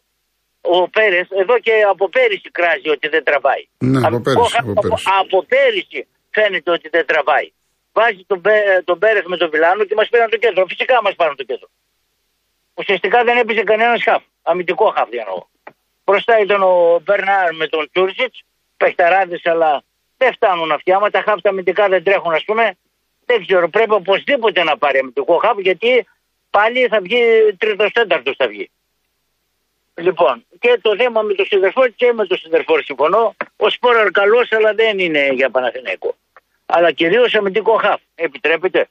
Ο 0.61 0.89
Πέρες 0.89 1.29
εδώ 1.31 1.59
και 1.59 1.73
από 1.93 2.09
πέρυσι 2.09 2.51
κράζει 2.51 2.89
ότι 2.89 3.09
δεν 3.09 3.25
τραβάει. 3.25 3.65
Ναι, 3.79 4.07
από, 4.07 4.21
πέρυσι, 4.21 4.57
από, 4.59 4.73
πέρυσι. 4.81 5.05
από 5.21 5.45
πέρυσι 5.45 6.07
φαίνεται 6.31 6.71
ότι 6.71 6.89
δεν 6.89 7.07
τραβάει. 7.07 7.53
Βάζει 7.93 8.25
τον, 8.27 8.43
τον 8.85 8.99
Πέρες 8.99 9.25
με 9.27 9.37
τον 9.37 9.51
Βιλάνο 9.51 9.85
και 9.85 9.95
μας 9.95 10.09
πήραν 10.09 10.31
το 10.31 10.37
κέντρο. 10.37 10.67
Φυσικά 10.67 11.03
μας 11.03 11.15
πάρουν 11.15 11.37
το 11.37 11.45
κέντρο. 11.45 11.69
Ουσιαστικά 12.75 13.25
δεν 13.25 13.37
έπαιζε 13.37 13.63
κανένας 13.63 14.03
χαφ. 14.03 14.23
Αμυντικό 14.43 14.93
χαφ 14.97 15.09
διανοώ. 15.09 15.43
Μπροστά 16.05 16.39
ήταν 16.39 16.63
ο 16.63 17.01
Μπερνάρ 17.05 17.55
με 17.55 17.67
τον 17.67 17.91
Τούρσιτ, 17.93 18.35
παιχταράδες, 18.77 19.41
αλλά 19.45 19.83
δεν 20.17 20.33
φτάνουν 20.33 20.73
αυτιά. 20.73 20.97
Άμα 20.97 21.11
τα 21.11 21.23
χαφ 21.23 21.41
τα 21.41 21.49
αμυντικά 21.49 21.89
δεν 21.89 22.05
τρέχουν, 22.05 22.33
ας 22.33 22.45
πούμε, 22.45 22.77
δεν 23.31 23.47
ξέρω, 23.47 23.69
πρέπει 23.69 23.93
οπωσδήποτε 23.93 24.63
να 24.63 24.79
πάρει 24.79 24.99
αμυντικό 24.99 25.37
χάπ 25.37 25.61
γιατί 25.61 26.07
πάλι 26.51 26.87
θα 26.87 27.01
βγει 27.01 27.21
τρίτο 27.59 27.91
τέταρτο 27.93 28.35
θα 28.37 28.49
βγει. 28.49 28.71
Λοιπόν, 29.95 30.45
και 30.59 30.79
το 30.83 30.97
θέμα 30.97 31.23
με 31.23 31.35
το 31.35 31.45
συνδερφόρ 31.45 31.91
και 31.97 32.13
με 32.13 32.27
το 32.27 32.37
συνδερφόρ 32.37 32.83
συμφωνώ. 32.83 33.37
Ο 33.57 33.69
Σπόραρ 33.69 34.11
καλός, 34.11 34.53
αλλά 34.53 34.75
δεν 34.75 34.99
είναι 34.99 35.29
για 35.33 35.51
Παναθηναϊκό. 35.51 36.15
Αλλά 36.67 36.93
κυρίως 36.93 37.35
αμυντικό 37.35 37.73
χαφ. 37.73 38.01
Επιτρέπετε. 38.15 38.89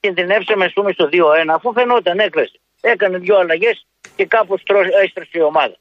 Κινδυνεύσαμε, 0.00 0.64
ας 0.64 0.72
πούμε, 0.72 0.92
στο 0.92 1.08
2-1, 1.12 1.48
αφού 1.48 1.72
φαινόταν, 1.72 2.18
έκλεσε. 2.18 2.60
Έκανε 2.80 3.18
δύο 3.18 3.36
αλλαγές 3.36 3.86
και 4.16 4.26
κάπως 4.26 4.62
έστρεψε 5.02 5.38
η 5.38 5.42
ομάδα. 5.42 5.76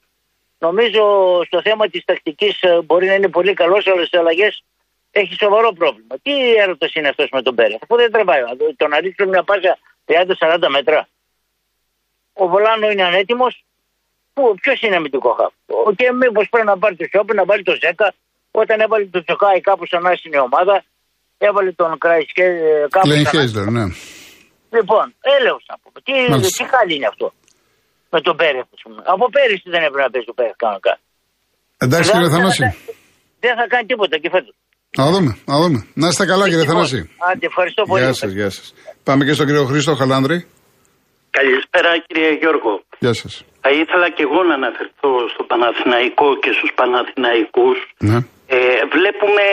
Νομίζω 0.59 1.03
στο 1.45 1.61
θέμα 1.61 1.87
της 1.87 2.05
τακτικής 2.05 2.61
ε, 2.61 2.81
μπορεί 2.81 3.05
να 3.07 3.13
είναι 3.13 3.27
πολύ 3.27 3.53
καλός, 3.53 3.87
αλλά 3.87 4.05
στις 4.05 4.19
αλλαγές 4.19 4.63
έχει 5.19 5.33
σοβαρό 5.43 5.69
πρόβλημα. 5.79 6.13
Τι 6.25 6.33
έρωτα 6.61 6.87
είναι 6.93 7.09
αυτός 7.13 7.27
με 7.35 7.41
τον 7.41 7.53
Πέρε, 7.55 7.75
αφού 7.83 7.93
δεν 8.01 8.11
τρεβάει. 8.11 8.41
Το 8.81 8.85
να 8.87 8.97
ρίξουν 9.03 9.27
μια 9.33 9.43
πάσα 9.49 9.71
30-40 10.05 10.67
μέτρα. 10.77 10.99
Ο 12.41 12.43
Βολάνο 12.51 12.85
είναι 12.91 13.05
ανέτοιμος. 13.11 13.53
Ποιος 14.61 14.81
είναι 14.81 14.95
αμυντικό 14.95 15.29
χάφ. 15.37 15.53
Και 15.99 16.11
μήπως 16.21 16.45
πρέπει 16.49 16.67
να 16.67 16.77
πάρει 16.77 16.95
το 16.95 17.05
Σιόπι, 17.09 17.33
να 17.35 17.45
βάλει 17.45 17.63
το 17.63 17.75
Ζέκα. 17.83 18.07
Όταν 18.51 18.79
έβαλε 18.79 19.05
το 19.05 19.23
Τσοκάι 19.23 19.61
κάπου 19.61 19.85
σαν 19.85 20.05
άσυνη 20.05 20.37
ομάδα, 20.37 20.75
έβαλε 21.37 21.71
τον 21.71 21.97
Κραϊσκέ 21.97 22.43
ε, 22.43 22.87
κάπου. 22.89 23.07
σαν 23.51 23.73
ναι. 23.73 23.85
Λοιπόν, 24.77 25.05
έλεγχο 25.35 25.61
να 25.71 25.75
πούμε. 25.81 25.97
Τι, 26.05 26.13
τι 26.55 26.63
χάλι 26.71 26.95
είναι 26.95 27.07
αυτό 27.07 27.33
με 28.13 28.19
τον 28.21 28.35
Πέρε, 28.39 28.59
ας 28.75 28.81
πούμε. 28.83 29.01
Από 29.13 29.25
πέρυσι 29.35 29.67
δεν 29.73 29.81
έπρεπε 29.87 30.03
να 30.07 30.11
παίζει 30.13 30.27
το 30.31 30.33
Πέρε 30.39 30.53
κανονικά. 30.63 30.93
Εντάξει, 31.77 32.11
κύριε 32.11 32.29
Θανάση. 32.35 32.63
δεν 33.43 33.53
θα 33.59 33.65
κάνει 33.71 33.85
τίποτα 33.91 34.15
και 34.21 34.29
φέτος. 34.35 34.55
Να 34.97 35.05
δούμε, 35.11 35.31
να 35.45 35.55
δούμε. 35.61 35.79
Να 35.93 36.07
είστε 36.07 36.25
καλά, 36.25 36.45
κύριε 36.49 36.65
Θανάση. 36.65 36.99
Άντε, 37.29 37.45
ευχαριστώ 37.51 37.83
πολύ. 37.83 38.03
Γεια 38.03 38.13
σας, 38.13 38.31
γεια 38.31 38.49
σας. 38.49 38.73
Πάμε 39.03 39.25
και 39.25 39.33
στον 39.33 39.45
κύριο 39.47 39.65
Χρήστο 39.65 39.95
Χαλάνδρη. 39.95 40.37
Καλησπέρα 41.37 41.91
κύριε 42.07 42.31
Γιώργο. 42.41 42.73
Γεια 43.03 43.13
σας. 43.13 43.33
Θα 43.61 43.71
ήθελα 43.81 44.07
και 44.15 44.23
εγώ 44.27 44.39
να 44.49 44.53
αναφερθώ 44.61 45.11
στο 45.33 45.43
Παναθηναϊκό 45.51 46.27
και 46.43 46.51
στους 46.57 46.71
Παναθηναϊκούς. 46.79 47.77
Ναι. 48.09 48.17
Ε, 48.55 48.57
βλέπουμε 48.95 49.45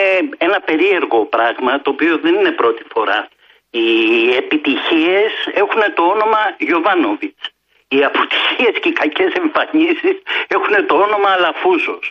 ένα 0.47 0.59
περίεργο 0.69 1.19
πράγμα 1.35 1.71
το 1.83 1.89
οποίο 1.95 2.13
δεν 2.23 2.33
είναι 2.37 2.53
πρώτη 2.61 2.83
φορά. 2.93 3.19
Οι 3.79 3.89
επιτυχίες 4.41 5.31
έχουν 5.61 5.81
το 5.97 6.03
όνομα 6.15 6.41
Γιωβάνοβιτς. 6.67 7.43
Οι 7.93 7.99
αποτυχίες 8.09 8.73
και 8.81 8.89
οι 8.91 8.95
κακές 9.01 9.31
εμφανίσεις 9.43 10.17
έχουν 10.55 10.73
το 10.89 10.95
όνομα 11.05 11.29
Αλαφούζος. 11.35 12.03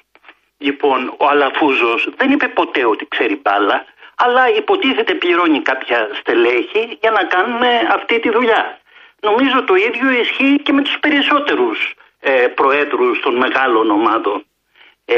Λοιπόν, 0.63 1.15
ο 1.19 1.27
Αλαφούζος 1.27 2.09
δεν 2.17 2.31
είπε 2.31 2.49
ποτέ 2.49 2.85
ότι 2.85 3.07
ξέρει 3.09 3.41
μπάλα, 3.43 3.85
αλλά 4.17 4.49
υποτίθεται 4.51 5.15
πληρώνει 5.15 5.61
κάποια 5.61 6.09
στελέχη 6.21 6.99
για 7.01 7.11
να 7.11 7.25
κάνουν 7.25 7.63
αυτή 7.93 8.21
τη 8.21 8.31
δουλειά. 8.31 8.79
Νομίζω 9.21 9.65
το 9.65 9.75
ίδιο 9.75 10.11
ισχύει 10.11 10.61
και 10.63 10.73
με 10.73 10.83
τους 10.83 10.99
περισσότερους 11.01 11.95
ε, 12.21 12.31
προέδρους 12.31 13.21
των 13.21 13.35
μεγάλων 13.37 13.91
ομάδων. 13.91 14.45
Ε, 15.05 15.17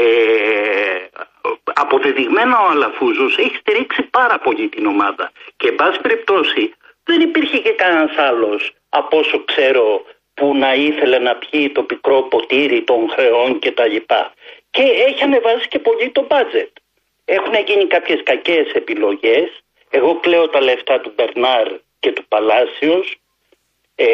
αποδεδειγμένα 1.73 2.59
ο 2.59 2.69
Αλαφούζος 2.69 3.37
έχει 3.37 3.55
στηρίξει 3.55 4.01
πάρα 4.01 4.39
πολύ 4.39 4.67
την 4.67 4.85
ομάδα 4.85 5.31
και 5.57 5.67
εν 5.67 5.75
πάση 5.75 5.99
περιπτώσει 6.01 6.73
δεν 7.03 7.21
υπήρχε 7.21 7.57
και 7.57 7.71
κανένας 7.71 8.17
άλλος 8.17 8.73
από 8.89 9.17
όσο 9.17 9.43
ξέρω 9.43 10.03
που 10.33 10.55
να 10.55 10.73
ήθελε 10.73 11.19
να 11.19 11.35
πιει 11.35 11.69
το 11.69 11.83
πικρό 11.83 12.21
ποτήρι 12.21 12.83
των 12.83 13.09
χρεών 13.09 13.59
και 13.59 13.71
τα 13.71 13.85
λοιπά. 13.85 14.33
Και 14.75 14.83
έχει 15.07 15.23
ανεβάσει 15.23 15.67
και 15.67 15.79
πολύ 15.79 16.07
το 16.11 16.25
μπάτζετ. 16.29 16.71
Έχουν 17.25 17.53
γίνει 17.67 17.85
κάποιες 17.87 18.21
κακές 18.23 18.67
επιλογές. 18.73 19.47
Εγώ 19.89 20.19
κλαίω 20.19 20.49
τα 20.49 20.61
λεφτά 20.61 20.99
του 21.01 21.13
Μπερνάρ 21.15 21.67
και 21.99 22.11
του 22.11 22.25
Παλάσιος 22.27 23.05
ε, 23.95 24.05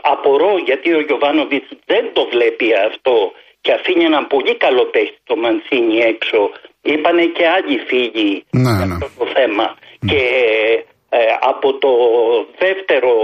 απορώ 0.00 0.58
γιατί 0.64 0.94
ο 0.94 1.00
Γιωβάνοβιτς 1.00 1.68
δεν 1.86 2.12
το 2.12 2.28
βλέπει 2.32 2.74
αυτό 2.74 3.32
και 3.60 3.72
αφήνει 3.72 4.04
έναν 4.04 4.26
πολύ 4.26 4.56
καλό 4.56 4.84
παίχτη 4.84 5.18
το 5.24 5.36
Μαντσίνη 5.36 5.98
έξω. 5.98 6.50
Είπανε 6.82 7.24
και 7.24 7.46
άλλοι 7.46 7.78
φίλοι 7.86 8.44
Ναι, 8.50 8.70
για 8.76 8.86
ναι. 8.86 8.92
αυτό 8.92 9.08
το 9.18 9.26
θέμα. 9.26 9.76
Και 10.06 10.22
ε, 11.08 11.18
από 11.40 11.78
το 11.78 11.92
δεύτερο 12.58 13.14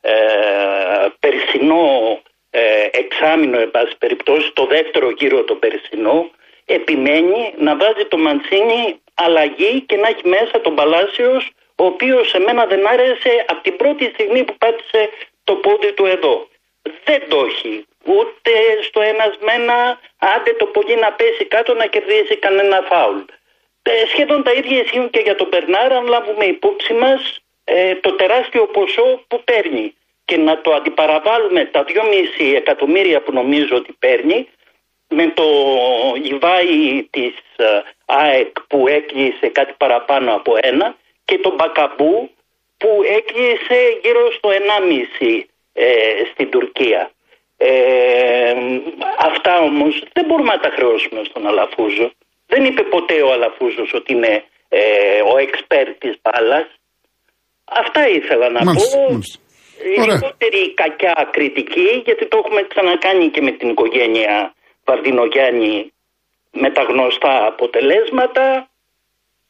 ε, 0.00 0.12
περσινό 1.20 1.84
ε, 2.10 2.23
εξάμεινο, 2.90 3.58
εν 3.58 3.70
πάση 3.70 3.96
περιπτώσει, 3.98 4.52
το 4.52 4.66
δεύτερο 4.66 5.10
γύρο 5.10 5.44
το 5.44 5.54
περσινό, 5.54 6.30
επιμένει 6.64 7.54
να 7.56 7.76
βάζει 7.76 8.04
το 8.08 8.18
Μαντσίνη 8.18 9.00
αλλαγή 9.14 9.80
και 9.80 9.96
να 9.96 10.08
έχει 10.08 10.28
μέσα 10.28 10.60
τον 10.60 10.74
Παλάσιος, 10.74 11.50
ο 11.76 11.84
οποίος 11.84 12.28
σε 12.28 12.38
μένα 12.38 12.66
δεν 12.66 12.88
άρεσε 12.88 13.44
από 13.48 13.62
την 13.62 13.76
πρώτη 13.76 14.04
στιγμή 14.14 14.44
που 14.44 14.56
πάτησε 14.58 15.10
το 15.44 15.54
πόδι 15.54 15.92
του 15.92 16.06
εδώ. 16.06 16.48
Δεν 17.04 17.22
το 17.28 17.46
έχει. 17.50 17.86
Ούτε 18.04 18.50
στο 18.82 19.00
ένας 19.00 19.38
μένα, 19.40 20.00
άντε 20.18 20.52
το 20.52 20.66
πολύ 20.66 20.94
να 20.96 21.12
πέσει 21.12 21.44
κάτω 21.44 21.74
να 21.74 21.86
κερδίσει 21.86 22.36
κανένα 22.36 22.82
φάουλ. 22.88 23.18
Ε, 23.82 24.06
σχεδόν 24.06 24.42
τα 24.42 24.52
ίδια 24.52 24.82
ισχύουν 24.82 25.10
και 25.10 25.20
για 25.20 25.34
τον 25.34 25.48
Μπερνάρ, 25.48 25.92
αν 25.92 26.06
λάβουμε 26.06 26.44
υπόψη 26.44 26.92
μας 26.92 27.38
ε, 27.64 27.94
το 27.94 28.12
τεράστιο 28.12 28.66
ποσό 28.66 29.24
που 29.28 29.44
παίρνει 29.44 29.94
και 30.24 30.36
να 30.36 30.60
το 30.60 30.70
αντιπαραβάλουμε 30.72 31.64
τα 31.64 31.84
2,5 31.88 32.54
εκατομμύρια 32.56 33.22
που 33.22 33.32
νομίζω 33.32 33.76
ότι 33.76 33.92
παίρνει 33.98 34.48
με 35.08 35.32
το 35.34 35.44
Λιβάη 36.24 37.02
της 37.10 37.34
ε, 37.56 37.66
ΑΕΚ 38.04 38.60
που 38.68 38.88
έκλεισε 38.88 39.48
κάτι 39.48 39.74
παραπάνω 39.78 40.34
από 40.34 40.52
ένα 40.60 40.96
και 41.24 41.38
τον 41.38 41.54
Μπακαμπού 41.54 42.30
που 42.76 42.88
έκλεισε 43.16 43.78
γύρω 44.02 44.32
στο 44.32 44.48
1,5 45.20 45.42
ε, 45.72 45.84
στην 46.32 46.50
Τουρκία. 46.50 47.10
Ε, 47.56 48.54
αυτά 49.18 49.58
όμως 49.58 50.02
δεν 50.12 50.24
μπορούμε 50.24 50.52
να 50.52 50.60
τα 50.60 50.70
χρεώσουμε 50.70 51.24
στον 51.24 51.46
Αλαφούζο. 51.46 52.10
Δεν 52.46 52.64
είπε 52.64 52.82
ποτέ 52.82 53.22
ο 53.22 53.32
Αλαφούζος 53.32 53.92
ότι 53.94 54.12
είναι 54.12 54.44
ε, 54.68 54.80
ο 55.32 55.38
εξπέρ 55.38 55.94
της 55.94 56.14
μπάλας. 56.22 56.66
Αυτά 57.64 58.08
ήθελα 58.08 58.50
να 58.50 58.64
Μάλιστα, 58.64 58.96
πω. 58.98 59.10
μάλιστα. 59.10 59.38
Η 59.96 60.00
Ωραία. 60.00 60.14
λιγότερη 60.14 60.62
κακιά 60.80 61.14
κριτική, 61.34 61.88
γιατί 62.06 62.24
το 62.30 62.36
έχουμε 62.42 62.60
ξανακάνει 62.72 63.26
και 63.34 63.40
με 63.46 63.52
την 63.58 63.68
οικογένεια 63.72 64.54
Βαρδινογιάννη 64.86 65.92
με 66.62 66.68
τα 66.76 66.82
γνωστά 66.90 67.34
αποτελέσματα 67.52 68.44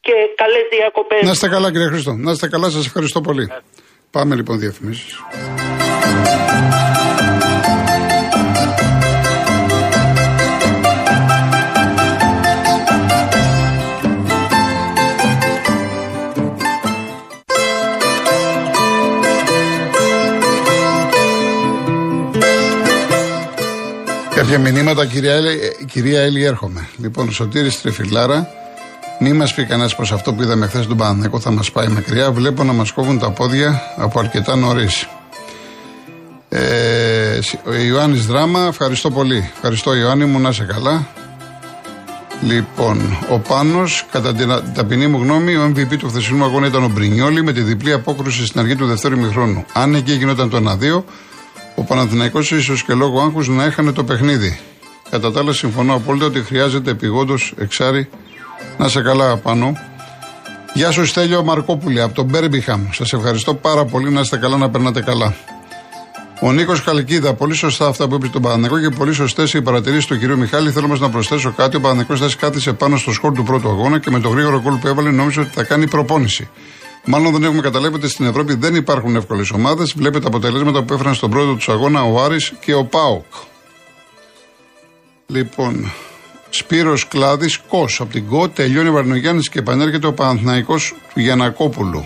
και 0.05 0.15
καλές 0.41 0.65
διακοπές. 0.75 1.21
Να 1.21 1.31
είστε 1.31 1.47
καλά, 1.55 1.71
κύριε 1.71 1.87
Χρήστο. 1.87 2.11
Να 2.25 2.31
είστε 2.31 2.47
καλά, 2.47 2.69
σας 2.69 2.85
ευχαριστώ 2.85 3.21
πολύ. 3.21 3.45
Πάμε 4.11 4.35
λοιπόν 4.35 4.59
διαφημίσεις. 4.59 5.13
Κάποια 24.47 24.71
μηνύματα, 24.71 25.05
κυρία 25.05 25.33
Έλλη, 25.33 25.49
ε, 25.49 25.83
κυρία 25.85 26.21
Έλλη, 26.21 26.43
έρχομαι. 26.43 26.87
Λοιπόν, 26.97 27.31
Σωτήρης 27.31 27.81
Τριφυλάρα, 27.81 28.47
μη 29.19 29.33
μας 29.33 29.53
πει 29.53 29.65
κανένας 29.65 29.95
πω 29.95 30.03
αυτό 30.13 30.33
που 30.33 30.41
είδαμε 30.41 30.67
χθες 30.67 30.87
τον 30.87 30.97
Παναθηναϊκό 30.97 31.39
θα 31.39 31.51
μας 31.51 31.71
πάει 31.71 31.87
μακριά. 31.87 32.31
Βλέπω 32.31 32.63
να 32.63 32.73
μας 32.73 32.91
κόβουν 32.91 33.19
τα 33.19 33.31
πόδια 33.31 33.81
από 33.97 34.19
αρκετά 34.19 34.55
νωρίς. 34.55 35.07
Ε, 36.49 37.39
ο 37.67 37.73
Ιωάννης 37.73 38.25
Δράμα, 38.25 38.65
ευχαριστώ 38.67 39.11
πολύ. 39.11 39.51
Ευχαριστώ, 39.55 39.95
Ιωάννη 39.95 40.25
μου, 40.25 40.39
να 40.39 40.49
είσαι 40.49 40.63
καλά. 40.73 41.07
Λοιπόν, 42.41 43.17
ο 43.29 43.39
Πάνος, 43.39 44.05
κατά 44.11 44.33
την 44.33 44.51
α- 44.51 44.61
ταπεινή 44.73 45.07
μου 45.07 45.17
γνώμη, 45.17 45.55
ο 45.55 45.71
MVP 45.75 45.97
του 45.97 46.07
χθεσινού 46.07 46.43
αγώνα 46.43 46.67
ήταν 46.67 46.83
ο 46.83 46.89
Μπρινιόλη 46.89 47.43
με 47.43 47.51
τη 47.53 47.61
διπλή 47.61 47.93
απόκρουση 47.93 48.45
στην 48.45 48.59
αρχή 48.59 48.75
του 48.75 48.85
δευτέρου 48.85 49.19
μηχρόνου. 49.19 49.65
Αν 49.73 49.95
εκεί 49.95 50.13
γινόταν 50.13 50.49
το 50.49 50.57
1-2, 50.57 51.03
ο 51.75 51.81
Παναθηναϊκός 51.83 52.51
ίσως 52.51 52.83
και 52.83 52.93
λόγω 52.93 53.21
άγχους 53.21 53.47
να 53.47 53.63
έχανε 53.63 53.91
το 53.91 54.03
παιχνίδι. 54.03 54.59
Κατά 55.09 55.31
τα 55.31 55.39
άλλα, 55.39 55.53
συμφωνώ 55.53 55.93
απόλυτα 55.93 56.25
ότι 56.25 56.39
χρειάζεται 56.39 56.91
επιγόντως 56.91 57.53
εξάρι 57.57 58.09
να 58.77 58.87
σε 58.87 59.01
καλά 59.01 59.37
πάνω. 59.37 59.77
Γεια 60.73 60.91
σου 60.91 61.05
Στέλιο 61.05 61.43
Μαρκόπουλη 61.43 62.01
από 62.01 62.13
τον 62.13 62.25
Μπέρμπιχαμ. 62.25 62.87
Σας 62.91 63.13
ευχαριστώ 63.13 63.53
πάρα 63.55 63.85
πολύ 63.85 64.09
να 64.09 64.19
είστε 64.19 64.37
καλά, 64.37 64.57
να 64.57 64.69
περνάτε 64.69 65.01
καλά. 65.01 65.35
Ο 66.41 66.51
Νίκος 66.51 66.83
Καλκίδα, 66.83 67.33
πολύ 67.33 67.53
σωστά 67.53 67.87
αυτά 67.87 68.07
που 68.07 68.15
είπε 68.15 68.27
στον 68.27 68.41
Παναγενικό 68.41 68.79
και 68.79 68.95
πολύ 68.95 69.13
σωστές 69.13 69.53
οι 69.53 69.61
παρατηρήσεις 69.61 70.05
του 70.05 70.17
κυρίου 70.17 70.37
Μιχάλη. 70.37 70.71
Θέλω 70.71 70.85
όμως 70.85 70.99
να 70.99 71.09
προσθέσω 71.09 71.53
κάτι. 71.57 71.75
Ο 71.75 71.79
Παναγενικό 71.79 72.15
θα 72.15 72.29
κάθισε 72.39 72.73
πάνω 72.73 72.97
στο 72.97 73.11
σκορ 73.11 73.33
του 73.33 73.43
πρώτου 73.43 73.69
αγώνα 73.69 73.99
και 73.99 74.11
με 74.11 74.19
το 74.19 74.29
γρήγορο 74.29 74.61
κόλ 74.61 74.75
που 74.75 74.87
έβαλε 74.87 75.11
νόμιζε 75.11 75.39
ότι 75.39 75.49
θα 75.53 75.63
κάνει 75.63 75.87
προπόνηση. 75.87 76.49
Μάλλον 77.05 77.31
δεν 77.31 77.43
έχουμε 77.43 77.61
καταλάβει 77.61 77.95
ότι 77.95 78.09
στην 78.09 78.25
Ευρώπη 78.25 78.55
δεν 78.55 78.75
υπάρχουν 78.75 79.15
εύκολες 79.15 79.51
ομάδες. 79.51 79.93
Βλέπετε 79.95 80.19
τα 80.19 80.27
αποτελέσματα 80.27 80.83
που 80.83 80.93
έφεραν 80.93 81.13
στον 81.13 81.29
πρώτο 81.29 81.55
του 81.55 81.71
αγώνα 81.71 82.03
ο 82.03 82.23
Άρης 82.23 82.53
και 82.59 82.73
ο 82.73 82.83
Πάοκ. 82.83 83.25
Λοιπόν, 85.27 85.91
Σπύρος 86.49 87.07
Κλάδης, 87.07 87.57
Κος. 87.57 88.01
Από 88.01 88.11
την 88.11 88.27
ΚΟ 88.27 88.49
τελειώνει 88.49 88.89
ο 88.89 88.91
Βαρνογιάννης 88.91 89.49
και 89.49 89.59
επανέρχεται 89.59 90.07
ο 90.07 90.13
Παναθηναϊκός 90.13 90.95
του 91.13 91.19
Γιανακόπουλου. 91.19 92.05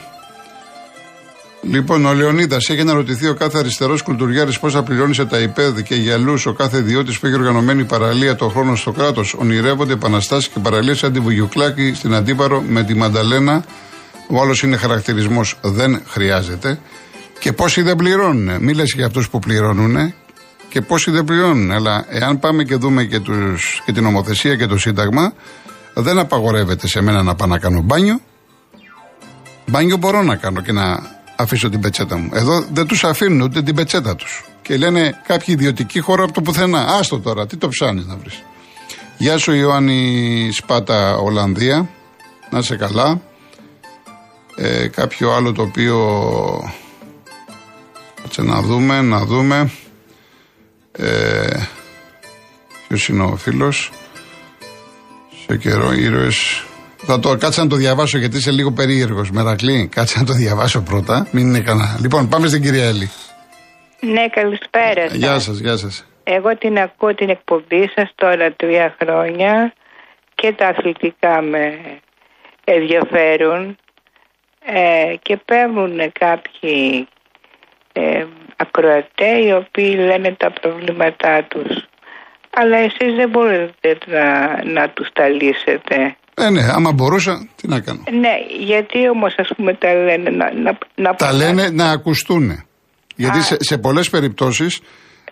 Λοιπόν, 1.61 2.05
ο 2.05 2.13
Λεωνίδας 2.13 2.69
έχει 2.69 2.81
αναρωτηθεί 2.81 3.27
ο 3.27 3.33
κάθε 3.33 3.57
αριστερός 3.57 4.01
κουλτουριάρης 4.01 4.59
πώς 4.59 4.73
θα 4.73 4.83
πληρώνει 4.83 5.13
σε 5.13 5.25
τα 5.25 5.39
υπέδ 5.39 5.79
και 5.79 5.95
για 5.95 6.13
αλλού 6.13 6.41
ο 6.45 6.51
κάθε 6.51 6.77
ιδιώτης 6.77 7.19
που 7.19 7.25
έχει 7.25 7.35
οργανωμένη 7.35 7.83
παραλία 7.85 8.35
το 8.35 8.49
χρόνο 8.49 8.75
στο 8.75 8.91
κράτος. 8.91 9.33
Ονειρεύονται 9.33 9.93
επαναστάσεις 9.93 10.47
και 10.47 10.59
παραλίες 10.59 10.97
σαν 10.97 11.13
τη 11.13 11.19
Βουγιουκλάκη 11.19 11.93
στην 11.93 12.13
Αντίπαρο 12.13 12.61
με 12.61 12.83
τη 12.83 12.93
Μανταλένα. 12.93 13.63
Ο 14.31 14.41
άλλος 14.41 14.61
είναι 14.61 14.77
χαρακτηρισμός 14.77 15.57
δεν 15.61 16.01
χρειάζεται. 16.07 16.79
Και 17.39 17.53
πόσοι 17.53 17.81
δεν 17.81 17.95
πληρώνουν. 17.95 18.63
Μη 18.63 18.73
λες 18.73 18.93
για 18.95 19.05
αυτούς 19.05 19.29
που 19.29 19.39
πληρώνουν 19.39 20.13
και 20.69 20.81
πόσοι 20.81 21.11
δεν 21.11 21.23
πληρώνουν. 21.23 21.71
Αλλά 21.71 22.05
εάν 22.09 22.39
πάμε 22.39 22.63
και 22.63 22.75
δούμε 22.75 23.03
και, 23.03 23.19
τους, 23.19 23.81
και 23.85 23.91
την 23.91 24.03
νομοθεσία 24.03 24.55
και 24.55 24.65
το 24.65 24.77
Σύνταγμα, 24.77 25.33
δεν 25.93 26.19
απαγορεύεται 26.19 26.87
σε 26.87 27.01
μένα 27.01 27.23
να 27.23 27.35
πάω 27.35 27.47
να 27.47 27.59
κάνω 27.59 27.81
μπάνιο. 27.81 28.19
Μπάνιο 29.65 29.97
μπορώ 29.97 30.21
να 30.21 30.35
κάνω 30.35 30.61
και 30.61 30.71
να 30.71 30.99
αφήσω 31.35 31.69
την 31.69 31.79
πετσέτα 31.79 32.17
μου. 32.17 32.29
Εδώ 32.33 32.65
δεν 32.73 32.87
τους 32.87 33.03
αφήνουν 33.03 33.41
ούτε 33.41 33.61
την 33.61 33.75
πετσέτα 33.75 34.15
τους. 34.15 34.45
Και 34.61 34.77
λένε 34.77 35.21
κάποιοι 35.27 35.55
ιδιωτικοί 35.57 35.99
χώρο 35.99 36.23
από 36.23 36.33
το 36.33 36.41
πουθενά. 36.41 36.85
Άστο 36.99 37.19
τώρα, 37.19 37.47
τι 37.47 37.57
το 37.57 37.67
ψάνεις 37.67 38.05
να 38.05 38.15
βρεις. 38.15 38.43
Γεια 39.17 39.37
σου 39.37 39.53
Ιωάννη 39.53 40.49
Σπάτα 40.51 41.17
Ολλανδία. 41.17 41.89
Να 42.49 42.61
σε 42.61 42.75
καλά. 42.75 43.21
Ε, 44.61 44.87
κάποιο 44.87 45.31
άλλο 45.31 45.51
το 45.51 45.61
οποίο. 45.61 45.97
Κάτσε 48.21 48.41
να 48.41 48.61
δούμε, 48.61 49.01
να 49.01 49.25
δούμε. 49.25 49.71
Ε, 50.91 51.47
Ποιος 52.87 53.07
είναι 53.07 53.23
ο 53.23 53.35
φίλος; 53.35 53.91
Σε 55.47 55.57
καιρό 55.57 55.91
ήρωες. 55.91 56.63
Θα 56.97 57.19
το 57.19 57.37
κάτσα 57.37 57.63
να 57.63 57.69
το 57.69 57.75
διαβάσω 57.75 58.17
γιατί 58.17 58.37
είσαι 58.37 58.51
λίγο 58.51 58.71
περίεργος. 58.71 59.31
Μερακλή, 59.31 59.87
κάτσε 59.91 60.19
να 60.19 60.25
το 60.25 60.33
διαβάσω 60.33 60.81
πρώτα. 60.81 61.27
Μην 61.31 61.47
είναι 61.47 61.59
κανένα. 61.59 61.97
Λοιπόν, 62.01 62.27
πάμε 62.29 62.47
στην 62.47 62.61
κυρία 62.61 62.85
Έλλη. 62.85 63.11
Ναι, 64.01 64.27
καλησπέρα. 64.29 65.09
σας. 65.09 65.17
Γεια 65.17 65.39
σας, 65.39 65.57
γεια 65.57 65.77
σας. 65.77 66.05
Εγώ 66.23 66.57
την 66.57 66.77
ακούω 66.77 67.15
την 67.15 67.29
εκπομπή 67.29 67.89
σας 67.95 68.11
τώρα 68.15 68.53
τρία 68.53 68.95
χρόνια 68.99 69.73
και 70.35 70.53
τα 70.57 70.67
αθλητικά 70.67 71.41
με 71.41 71.79
ενδιαφέρουν 72.63 73.77
ε, 74.73 75.15
και 75.21 75.39
παίρνουν 75.45 76.11
κάποιοι 76.19 77.07
ε, 77.93 78.25
ακροατές 78.55 79.45
οι 79.45 79.51
οποίοι 79.53 79.95
λένε 79.99 80.35
τα 80.37 80.51
προβλήματά 80.51 81.47
τους. 81.47 81.87
Αλλά 82.49 82.77
εσείς 82.77 83.15
δεν 83.15 83.29
μπορείτε 83.29 83.97
να, 84.05 84.25
να 84.63 84.89
τους 84.89 85.07
τα 85.13 85.27
λύσετε. 85.27 86.15
Ε, 86.33 86.49
ναι, 86.49 86.61
άμα 86.75 86.91
μπορούσα, 86.91 87.49
τι 87.55 87.67
να 87.67 87.79
κάνω. 87.79 88.03
Ναι, 88.11 88.35
γιατί 88.59 89.09
όμως 89.09 89.35
ας 89.37 89.49
πούμε 89.55 89.73
τα 89.73 89.93
λένε 89.93 90.29
να... 90.29 90.53
να, 90.53 90.77
να 90.95 91.15
Τα 91.15 91.33
λένε 91.33 91.69
να 91.69 91.89
ακουστούν. 91.91 92.63
Γιατί 93.15 93.37
Α. 93.37 93.41
σε, 93.41 93.55
σε 93.59 93.77
πολλές 93.77 94.09
περιπτώσεις 94.09 94.81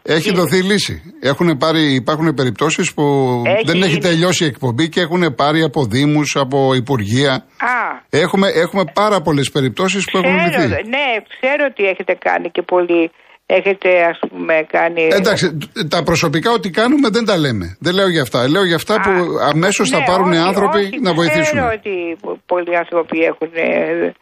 έχει 0.07 0.33
δοθεί 0.33 0.57
λύση. 0.61 1.01
Έχουν 1.21 1.57
πάρει, 1.57 1.93
υπάρχουν 1.93 2.33
περιπτώσεις 2.33 2.93
που 2.93 3.03
Έχει 3.45 3.63
δεν 3.65 3.75
έχει 3.81 3.87
γίνει. 3.89 4.01
τελειώσει 4.01 4.43
η 4.43 4.47
εκπομπή 4.47 4.89
και 4.89 5.01
έχουν 5.01 5.35
πάρει 5.35 5.61
από 5.63 5.85
Δήμους, 5.85 6.35
από 6.35 6.73
Υπουργεία. 6.73 7.33
Α, 7.33 7.75
Έχουμε, 8.09 8.47
έχουμε 8.63 8.83
πάρα 8.93 9.21
πολλές 9.21 9.51
περιπτώσεις 9.51 10.05
που 10.11 10.17
έχουν 10.17 10.37
ξέρω, 10.37 10.67
λυθεί. 10.67 10.87
ναι, 10.89 11.05
ξέρω 11.27 11.63
ότι 11.71 11.83
έχετε 11.83 12.13
κάνει 12.19 12.49
και 12.51 12.61
πολύ... 12.61 13.11
Έχετε 13.49 13.89
ας 14.11 14.19
πούμε 14.29 14.53
κάνει... 14.71 15.07
Εντάξει, 15.11 15.57
τα 15.89 16.03
προσωπικά 16.03 16.51
ότι 16.51 16.69
κάνουμε 16.69 17.09
δεν 17.09 17.25
τα 17.25 17.37
λέμε. 17.37 17.77
Δεν 17.79 17.93
λέω 17.93 18.09
για 18.09 18.21
αυτά. 18.21 18.47
Λέω 18.49 18.65
για 18.65 18.75
αυτά 18.75 18.95
που 19.01 19.09
αμέσως 19.53 19.89
θα 19.89 19.97
ναι, 19.99 20.05
πάρουν 20.05 20.31
όχι, 20.31 20.39
άνθρωποι 20.49 20.77
όχι, 20.79 20.99
να 21.01 21.13
βοηθήσουν. 21.13 21.43
Ξέρω 21.43 21.71
ότι 21.77 22.17
πο- 22.21 22.39
πολλοί 22.45 22.77
άνθρωποι 22.77 23.17
έχουν 23.19 23.51
ε, 23.53 24.13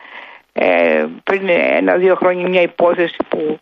ε, 0.54 1.04
πριν 1.24 1.42
ένα-δύο 1.80 2.16
χρόνια 2.16 2.50
μια 2.50 2.62
υπόθεση 2.62 3.18
που 3.30 3.60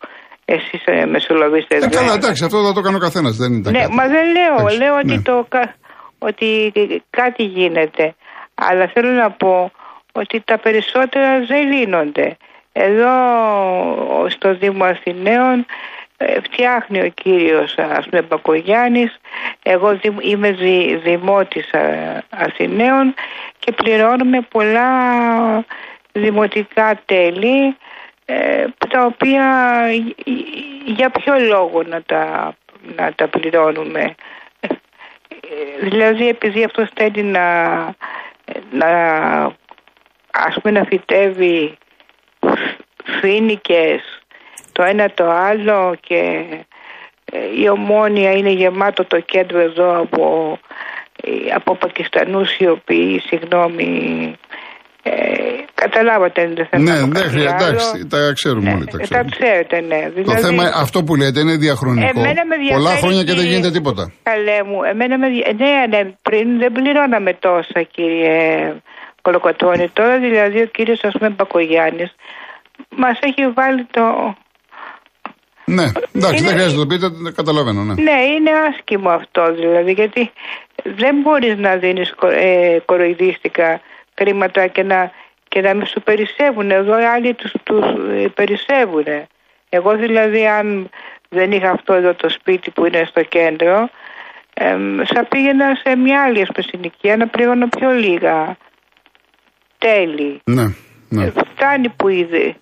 εσείς 0.53 0.81
ε, 0.85 1.05
μεσολαβήσετε. 1.05 1.75
Ε, 1.75 1.79
δεν- 1.79 1.89
καλά, 1.89 2.13
εντάξει, 2.13 2.43
αυτό 2.43 2.65
θα 2.67 2.73
το 2.73 2.81
κάνει 2.81 2.95
ο 2.95 2.99
καθένας. 2.99 3.35
Δεν 3.37 3.53
είναι 3.53 3.63
τα 3.63 3.71
Ναι, 3.71 3.79
κάτι. 3.79 3.93
μα 3.93 4.07
δεν 4.07 4.31
λέω. 4.31 4.53
Εντάξει, 4.59 4.77
λέω 4.77 4.93
ναι. 4.93 4.99
ότι, 5.13 5.21
το, 5.21 5.45
κα- 5.49 5.75
ότι 6.19 6.71
κάτι 7.09 7.43
γίνεται. 7.43 8.15
Αλλά 8.55 8.87
θέλω 8.93 9.09
να 9.09 9.31
πω 9.31 9.71
ότι 10.11 10.41
τα 10.45 10.57
περισσότερα 10.57 11.39
δεν 11.45 11.71
λύνονται. 11.71 12.37
Εδώ 12.71 13.09
στο 14.29 14.55
Δήμο 14.55 14.83
Αθηναίων 14.83 15.65
ε, 16.17 16.39
φτιάχνει 16.43 16.99
ο 16.99 17.07
κύριος 17.13 17.75
ας 17.77 18.05
πούμε 18.09 18.21
Μπακογιάννης 18.21 19.19
εγώ 19.63 19.95
δη- 19.97 20.17
είμαι 20.21 20.51
δη, 20.51 20.99
δημότης 21.03 21.69
ε, 21.71 22.23
Αθηναίων 22.29 23.13
και 23.59 23.71
πληρώνουμε 23.71 24.41
πολλά 24.41 24.89
δημοτικά 26.11 26.99
τέλη 27.05 27.65
ε, 27.65 27.73
τα 28.89 29.05
οποία 29.05 29.45
ε, 29.89 30.31
για 30.85 31.09
ποιο 31.09 31.39
λόγο 31.39 31.83
να 31.83 32.01
τα, 32.01 32.55
να 32.95 33.13
τα 33.13 33.27
πληρώνουμε. 33.27 34.15
Ε, 34.59 34.69
Δηλαδή 35.81 36.27
επειδή 36.27 36.63
αυτός 36.63 36.89
θέλει 36.93 37.23
να, 37.23 37.75
να 38.71 38.89
ας 40.31 40.55
πούμε 40.61 40.79
να 40.79 40.83
φυτεύει 40.83 41.77
φίνικες 43.03 44.23
το 44.71 44.83
ένα 44.83 45.11
το 45.11 45.29
άλλο 45.29 45.95
και 46.01 46.45
ε, 47.31 47.61
η 47.61 47.69
ομόνια 47.69 48.31
είναι 48.31 48.49
γεμάτο 48.49 49.05
το 49.05 49.19
κέντρο 49.19 49.59
εδώ 49.59 49.99
από, 49.99 50.57
ε, 51.23 51.53
από 51.53 51.75
Πακιστανούς 51.75 52.57
οι 52.57 52.67
οποίοι, 52.67 53.19
συγγνώμη, 53.19 54.35
ε, 54.49 54.52
καταλάβατε 55.85 56.41
δεν 56.55 56.67
θέλω 56.69 56.83
Ναι, 56.83 56.91
να 56.91 56.99
πω 56.99 57.05
δεν 57.05 57.13
κάτι 57.13 57.29
χρειάζεται. 57.29 57.63
άλλο. 57.63 57.73
Εντάξει, 57.73 58.07
τα 58.07 58.19
ξέρουμε 58.33 58.69
Ναι, 58.69 58.73
όλοι. 58.75 58.85
Τα 58.85 58.97
ε, 58.99 59.03
ξέρουμε. 59.03 59.29
ξέρετε, 59.37 59.75
ναι. 59.81 60.01
Το 60.15 60.21
Δηλαδή, 60.21 60.41
θέμα, 60.41 60.63
αυτό 60.75 61.03
που 61.03 61.15
λέτε 61.15 61.39
είναι 61.39 61.55
διαχρονικό. 61.55 62.09
Εμένα 62.19 62.41
με 62.45 62.55
ενδιαφέρει 62.55 62.81
Πολλά 62.81 62.95
χρόνια 63.03 63.19
και 63.23 63.25
δεν 63.25 63.35
κύριε- 63.35 63.51
γίνεται 63.51 63.71
τίποτα. 63.71 64.03
Καλέ 64.23 64.57
μου, 64.67 64.83
εμένα 64.91 65.17
με, 65.17 65.27
δι- 65.29 65.47
ναι, 65.61 65.73
ναι, 65.97 66.01
πριν 66.21 66.57
δεν 66.61 66.71
πληρώναμε 66.71 67.31
τόσα 67.33 67.81
κύριε 67.95 68.73
Κολοκοτρώνη. 69.21 69.89
Τώρα 69.93 70.19
δηλαδή 70.19 70.61
ο 70.61 70.65
κύριος 70.65 70.99
ας 71.03 71.13
πούμε 71.17 71.29
Μπακογιάννης 71.29 72.11
μας 73.01 73.17
έχει 73.21 73.41
βάλει 73.59 73.83
το... 73.91 74.35
Ναι, 75.65 75.83
εντάξει, 76.15 76.37
Είναι- 76.43 76.47
δεν 76.47 76.55
χρειάζεται 76.57 76.79
να 76.79 76.85
το 76.85 76.85
πείτε, 76.85 77.09
το 77.09 77.31
καταλαβαίνω. 77.35 77.81
Ναι. 77.83 77.93
Ναι, 77.93 78.17
είναι 78.35 78.51
άσχημο 78.69 79.09
αυτό 79.09 79.53
δηλαδή 79.53 79.91
γιατί 79.91 80.31
δεν 80.83 81.15
μπορείς 81.21 81.57
να 81.57 81.75
δίνεις 81.75 82.13
κο- 82.15 82.27
ε, 82.27 82.81
κοροϊδίστικα 82.85 83.81
χρήματα 84.17 84.67
και 84.67 84.83
να, 84.83 85.11
και 85.53 85.61
να 85.61 85.73
μην 85.73 85.85
σου 85.85 86.01
περισσεύουν. 86.01 86.71
Εδώ 86.71 86.99
οι 86.99 87.03
άλλοι 87.03 87.33
τους, 87.33 87.51
τους 87.63 87.85
ε, 88.11 88.27
περισσεύουν. 88.27 89.05
Εγώ 89.69 89.95
δηλαδή 89.95 90.47
αν 90.47 90.89
δεν 91.29 91.51
είχα 91.51 91.69
αυτό 91.69 91.93
εδώ 91.93 92.13
το 92.13 92.29
σπίτι 92.29 92.71
που 92.71 92.85
είναι 92.85 93.03
στο 93.05 93.23
κέντρο 93.23 93.89
εμ, 94.53 95.01
θα 95.05 95.25
πήγαινα 95.25 95.75
σε 95.83 95.95
μια 95.95 96.23
άλλη 96.23 96.41
ας 96.41 96.47
πούμε, 96.53 96.67
συνοικία 96.69 97.17
να 97.17 97.27
πληρώνω 97.27 97.67
πιο 97.67 97.91
λίγα 97.91 98.57
τέλη. 99.77 100.41
ναι, 100.43 100.63
ναι. 101.09 101.23
Ε, 101.23 101.31
Φτάνει 101.53 101.89
που 101.89 102.07
είδε. 102.07 102.55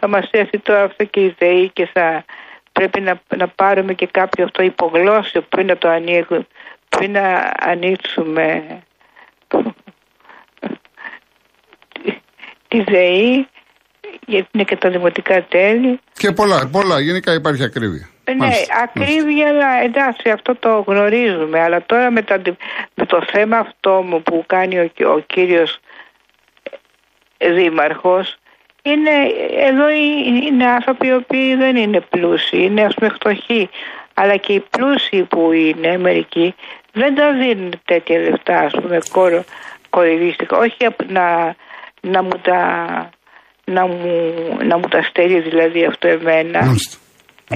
Θα 0.00 0.08
μας 0.08 0.28
έρθει 0.30 0.58
τώρα 0.58 0.82
αυτό 0.82 1.04
και 1.04 1.20
η 1.20 1.34
ΔΕΗ 1.38 1.70
και 1.72 1.88
θα 1.92 2.24
πρέπει 2.72 3.00
να, 3.00 3.20
να 3.36 3.48
πάρουμε 3.48 3.94
και 3.94 4.06
κάποιο 4.06 4.44
αυτό 4.44 4.62
υπογλώσσιο 4.62 5.40
πριν 5.40 5.66
να 5.66 5.76
το 5.76 5.88
ανοίγουμε, 5.88 6.46
πριν 6.88 7.10
να 7.10 7.52
ανοίξουμε 7.60 8.62
τη- 12.68 12.84
τη 12.84 12.92
ΔΕΗ 12.92 13.48
γιατί 14.26 14.48
είναι 14.52 14.64
και 14.64 14.76
τα 14.76 14.90
δημοτικά 14.90 15.42
τέλη. 15.44 16.00
Και 16.12 16.32
πολλά, 16.32 16.68
πολλά. 16.72 17.00
Γενικά 17.00 17.32
υπάρχει 17.32 17.62
ακρίβεια. 17.64 18.08
Ε, 18.24 18.32
Ναι, 18.32 18.36
Μάλιστα, 18.38 18.74
μάλιστα. 18.74 19.02
ακρίβεια, 19.02 19.48
αλλά 19.48 19.82
εντάξει, 19.82 20.30
αυτό 20.30 20.54
το 20.56 20.84
γνωρίζουμε. 20.86 21.60
Αλλά 21.60 21.82
τώρα 21.86 22.10
με, 22.10 22.22
τα, 22.22 22.40
με 22.94 23.06
το 23.06 23.24
θέμα 23.32 23.58
αυτό 23.58 24.02
μου 24.08 24.22
που 24.22 24.44
κάνει 24.46 24.78
ο, 24.78 24.90
ο 25.14 25.18
κύριος 25.18 25.78
ε, 27.38 27.50
δήμαρχος, 27.52 28.36
είναι, 28.82 29.10
εδώ 29.68 29.88
είναι- 29.90 30.44
είναι 30.44 30.66
άνθρωποι 30.66 31.06
οι 31.06 31.12
οποίοι 31.14 31.54
δεν 31.54 31.76
είναι 31.76 32.00
πλούσιοι, 32.00 32.62
είναι 32.64 32.82
ας 32.84 32.94
πούμε 32.94 33.10
φτωχοί. 33.10 33.68
Αλλά 34.14 34.36
και 34.36 34.52
οι 34.52 34.60
πλούσιοι 34.70 35.22
που 35.22 35.52
είναι 35.52 35.98
μερικοί 35.98 36.54
δεν 36.92 37.14
τα 37.14 37.32
δίνουν 37.32 37.72
τέτοια 37.84 38.18
λεφτά, 38.18 38.58
ας 38.60 38.72
πούμε, 38.72 38.98
κορο, 39.12 39.44
κοροϊδίστικα. 39.90 40.56
Όχι 40.58 40.84
απ- 40.84 41.10
να, 41.10 41.54
να 42.00 42.22
μου 42.22 42.40
τα 42.42 42.60
να 43.64 43.86
μου, 43.86 44.32
να 44.62 44.78
μου 44.78 44.88
τα 44.88 45.02
στέλνει 45.02 45.40
δηλαδή 45.40 45.84
αυτό 45.84 46.08
εμένα. 46.08 46.64
Μάλιστα. 46.64 46.96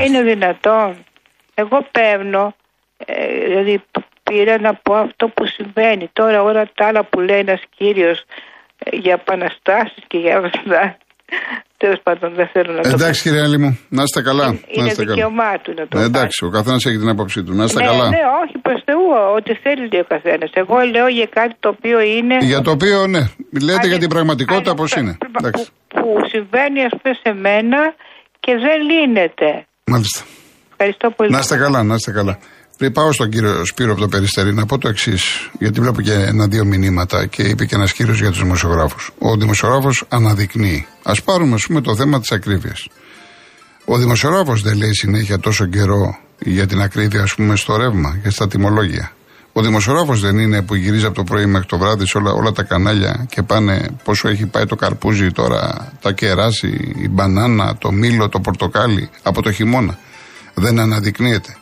Είναι 0.04 0.22
δυνατόν. 0.22 1.04
Εγώ 1.54 1.86
παίρνω, 1.90 2.54
ε, 3.06 3.44
δηλαδή 3.46 3.82
πήρα 4.22 4.58
να 4.60 4.74
πω 4.74 4.94
αυτό 4.94 5.28
που 5.28 5.46
συμβαίνει. 5.46 6.10
Τώρα 6.12 6.42
όλα 6.42 6.70
τα 6.74 6.86
άλλα 6.86 7.04
που 7.04 7.20
λέει 7.20 7.38
ένας 7.38 7.62
κύριος 7.76 8.24
ε, 8.78 8.96
για 8.96 9.12
επαναστάσεις 9.12 10.04
και 10.06 10.18
για 10.18 10.38
αυτά. 10.38 10.96
Τέλος 11.76 12.00
πάντων 12.02 12.34
δεν 12.34 12.48
θέλω 12.52 12.72
να 12.72 12.82
το 12.82 12.88
Εντάξει, 12.88 13.22
κύριε 13.22 13.42
Άλλη 13.42 13.58
μου, 13.58 13.78
να 13.88 14.02
είστε 14.02 14.22
καλά. 14.22 14.46
να 14.46 14.58
Είναι 14.76 14.86
είστε 14.88 15.04
καλά. 15.04 15.14
δικαίωμά 15.14 15.52
του 15.62 15.70
να 15.78 15.84
το 15.88 15.94
Ναι, 15.96 16.02
κάνει. 16.02 16.04
εντάξει, 16.06 16.44
ο 16.44 16.50
καθένας 16.56 16.84
έχει 16.86 16.98
την 16.98 17.08
άποψή 17.08 17.42
του. 17.44 17.52
Να 17.54 17.64
είστε 17.64 17.80
ναι, 17.80 17.86
καλά. 17.86 18.08
ναι, 18.08 18.22
όχι, 18.42 18.56
προς 18.66 18.80
Θεού, 18.84 19.04
ό,τι 19.36 19.52
θέλει 19.64 19.84
λέει 19.92 20.00
ο 20.00 20.08
καθένας. 20.14 20.50
Εγώ 20.62 20.76
λέω 20.94 21.06
για 21.18 21.28
κάτι 21.38 21.54
το 21.60 21.68
οποίο 21.68 22.00
είναι. 22.00 22.36
Για 22.52 22.60
το 22.60 22.70
οποίο, 22.70 23.06
ναι, 23.06 23.22
λέτε 23.60 23.72
Ανι- 23.78 23.86
για 23.92 23.98
την 23.98 24.08
πραγματικότητα 24.08 24.70
ανι- 24.70 24.80
πώς 24.80 24.90
είναι. 24.98 25.12
που, 25.20 25.26
Εντάξει. 25.38 25.64
που 25.94 26.04
συμβαίνει 26.32 26.80
ας 26.88 26.92
πούμε 26.98 27.14
σε 27.22 27.30
μένα 27.46 27.78
και 28.44 28.52
δεν 28.64 28.78
λύνεται. 28.90 29.48
Μάλιστα. 29.92 30.20
Ευχαριστώ 30.70 31.10
πολύ. 31.16 31.30
Να 31.30 31.38
είστε 31.38 31.56
καλά, 31.56 31.82
να 31.82 31.94
είστε 31.94 32.12
καλά. 32.12 32.38
Πριν 32.82 32.94
πάω 32.94 33.12
στον 33.12 33.30
κύριο 33.30 33.64
Σπύρο 33.64 33.92
από 33.92 34.00
το 34.00 34.08
Περιστέρι, 34.08 34.54
να 34.54 34.66
πω 34.66 34.78
το 34.78 34.88
εξής, 34.88 35.50
γιατί 35.58 35.80
βλέπω 35.80 36.00
και 36.00 36.12
ένα-δύο 36.12 36.64
μηνύματα 36.64 37.26
και 37.26 37.42
είπε 37.42 37.64
και 37.64 37.74
ένας 37.74 37.92
κύριος 37.92 38.20
για 38.20 38.30
τους 38.30 38.38
δημοσιογράφους. 38.38 39.10
Ο 39.18 39.36
δημοσιογράφος 39.36 40.04
αναδεικνύει. 40.08 40.86
Α 41.02 41.12
πάρουμε, 41.24 41.54
ας 41.54 41.66
πούμε, 41.66 41.80
το 41.80 41.96
θέμα 41.96 42.20
της 42.20 42.32
ακρίβειας. 42.32 42.88
Ο 43.84 43.96
δημοσιογράφος 43.96 44.62
δεν 44.62 44.76
λέει 44.76 44.94
συνέχεια 44.94 45.38
τόσο 45.38 45.66
καιρό 45.66 46.18
για 46.38 46.66
την 46.66 46.80
ακρίβεια, 46.80 47.22
ας 47.22 47.34
πούμε, 47.34 47.56
στο 47.56 47.76
ρεύμα 47.76 48.18
και 48.22 48.30
στα 48.30 48.48
τιμολόγια. 48.48 49.12
Ο 49.52 49.62
δημοσιογράφος 49.62 50.20
δεν 50.20 50.38
είναι 50.38 50.62
που 50.62 50.74
γυρίζει 50.74 51.04
από 51.04 51.14
το 51.14 51.24
πρωί 51.24 51.46
μέχρι 51.46 51.66
το 51.66 51.78
βράδυ 51.78 52.06
σε 52.06 52.18
όλα, 52.18 52.32
όλα 52.32 52.52
τα 52.52 52.62
κανάλια 52.62 53.26
και 53.28 53.42
πάνε 53.42 53.86
πόσο 54.04 54.28
έχει 54.28 54.46
πάει 54.46 54.66
το 54.66 54.76
καρπούζι 54.76 55.30
τώρα, 55.30 55.92
τα 56.00 56.12
κεράσι, 56.12 56.94
η 56.96 57.08
μπανάνα, 57.08 57.76
το 57.76 57.92
μήλο, 57.92 58.28
το 58.28 58.40
πορτοκάλι 58.40 59.10
από 59.22 59.42
το 59.42 59.52
χειμώνα. 59.52 59.98
Δεν 60.54 60.78
αναδεικνύεται. 60.78 61.56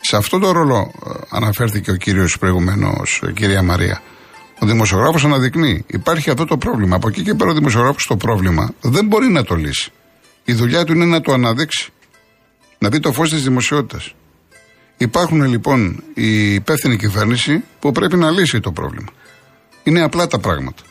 Σε 0.00 0.16
αυτό 0.16 0.38
το 0.38 0.52
ρόλο 0.52 0.92
ε, 1.06 1.10
αναφέρθηκε 1.30 1.90
ο 1.90 1.96
κύριος 1.96 2.38
προηγουμένως, 2.38 3.22
κυρία 3.34 3.62
Μαρία. 3.62 4.00
Ο 4.62 4.66
δημοσιογράφος 4.66 5.24
αναδεικνύει. 5.24 5.84
Υπάρχει 5.86 6.30
αυτό 6.30 6.44
το 6.44 6.56
πρόβλημα. 6.56 6.96
Από 6.96 7.08
εκεί 7.08 7.22
και 7.22 7.34
πέρα 7.34 7.50
ο 7.50 7.54
δημοσιογράφος 7.54 8.06
το 8.06 8.16
πρόβλημα 8.16 8.74
δεν 8.80 9.06
μπορεί 9.06 9.28
να 9.28 9.44
το 9.44 9.54
λύσει. 9.54 9.92
Η 10.44 10.52
δουλειά 10.52 10.84
του 10.84 10.92
είναι 10.92 11.04
να 11.04 11.20
το 11.20 11.32
αναδείξει. 11.32 11.92
Να 12.78 12.88
δει 12.88 13.00
το 13.00 13.12
φως 13.12 13.30
της 13.30 13.42
δημοσιότητας. 13.42 14.14
Υπάρχουν 14.96 15.42
λοιπόν 15.42 16.02
η 16.14 16.54
υπεύθυνη 16.54 16.96
κυβέρνηση 16.96 17.64
που 17.80 17.92
πρέπει 17.92 18.16
να 18.16 18.30
λύσει 18.30 18.60
το 18.60 18.72
πρόβλημα. 18.72 19.12
Είναι 19.82 20.02
απλά 20.02 20.26
τα 20.26 20.38
πράγματα. 20.38 20.82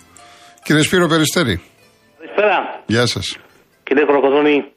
Κύριε 0.64 0.82
Σπύρο 0.82 1.08
Περιστέρη. 1.08 1.62
Καλησπέρα. 2.18 2.84
Γεια 2.86 3.06
σας. 3.06 3.38
Κύριε 3.84 4.06
Κροκοδόνη, 4.06 4.74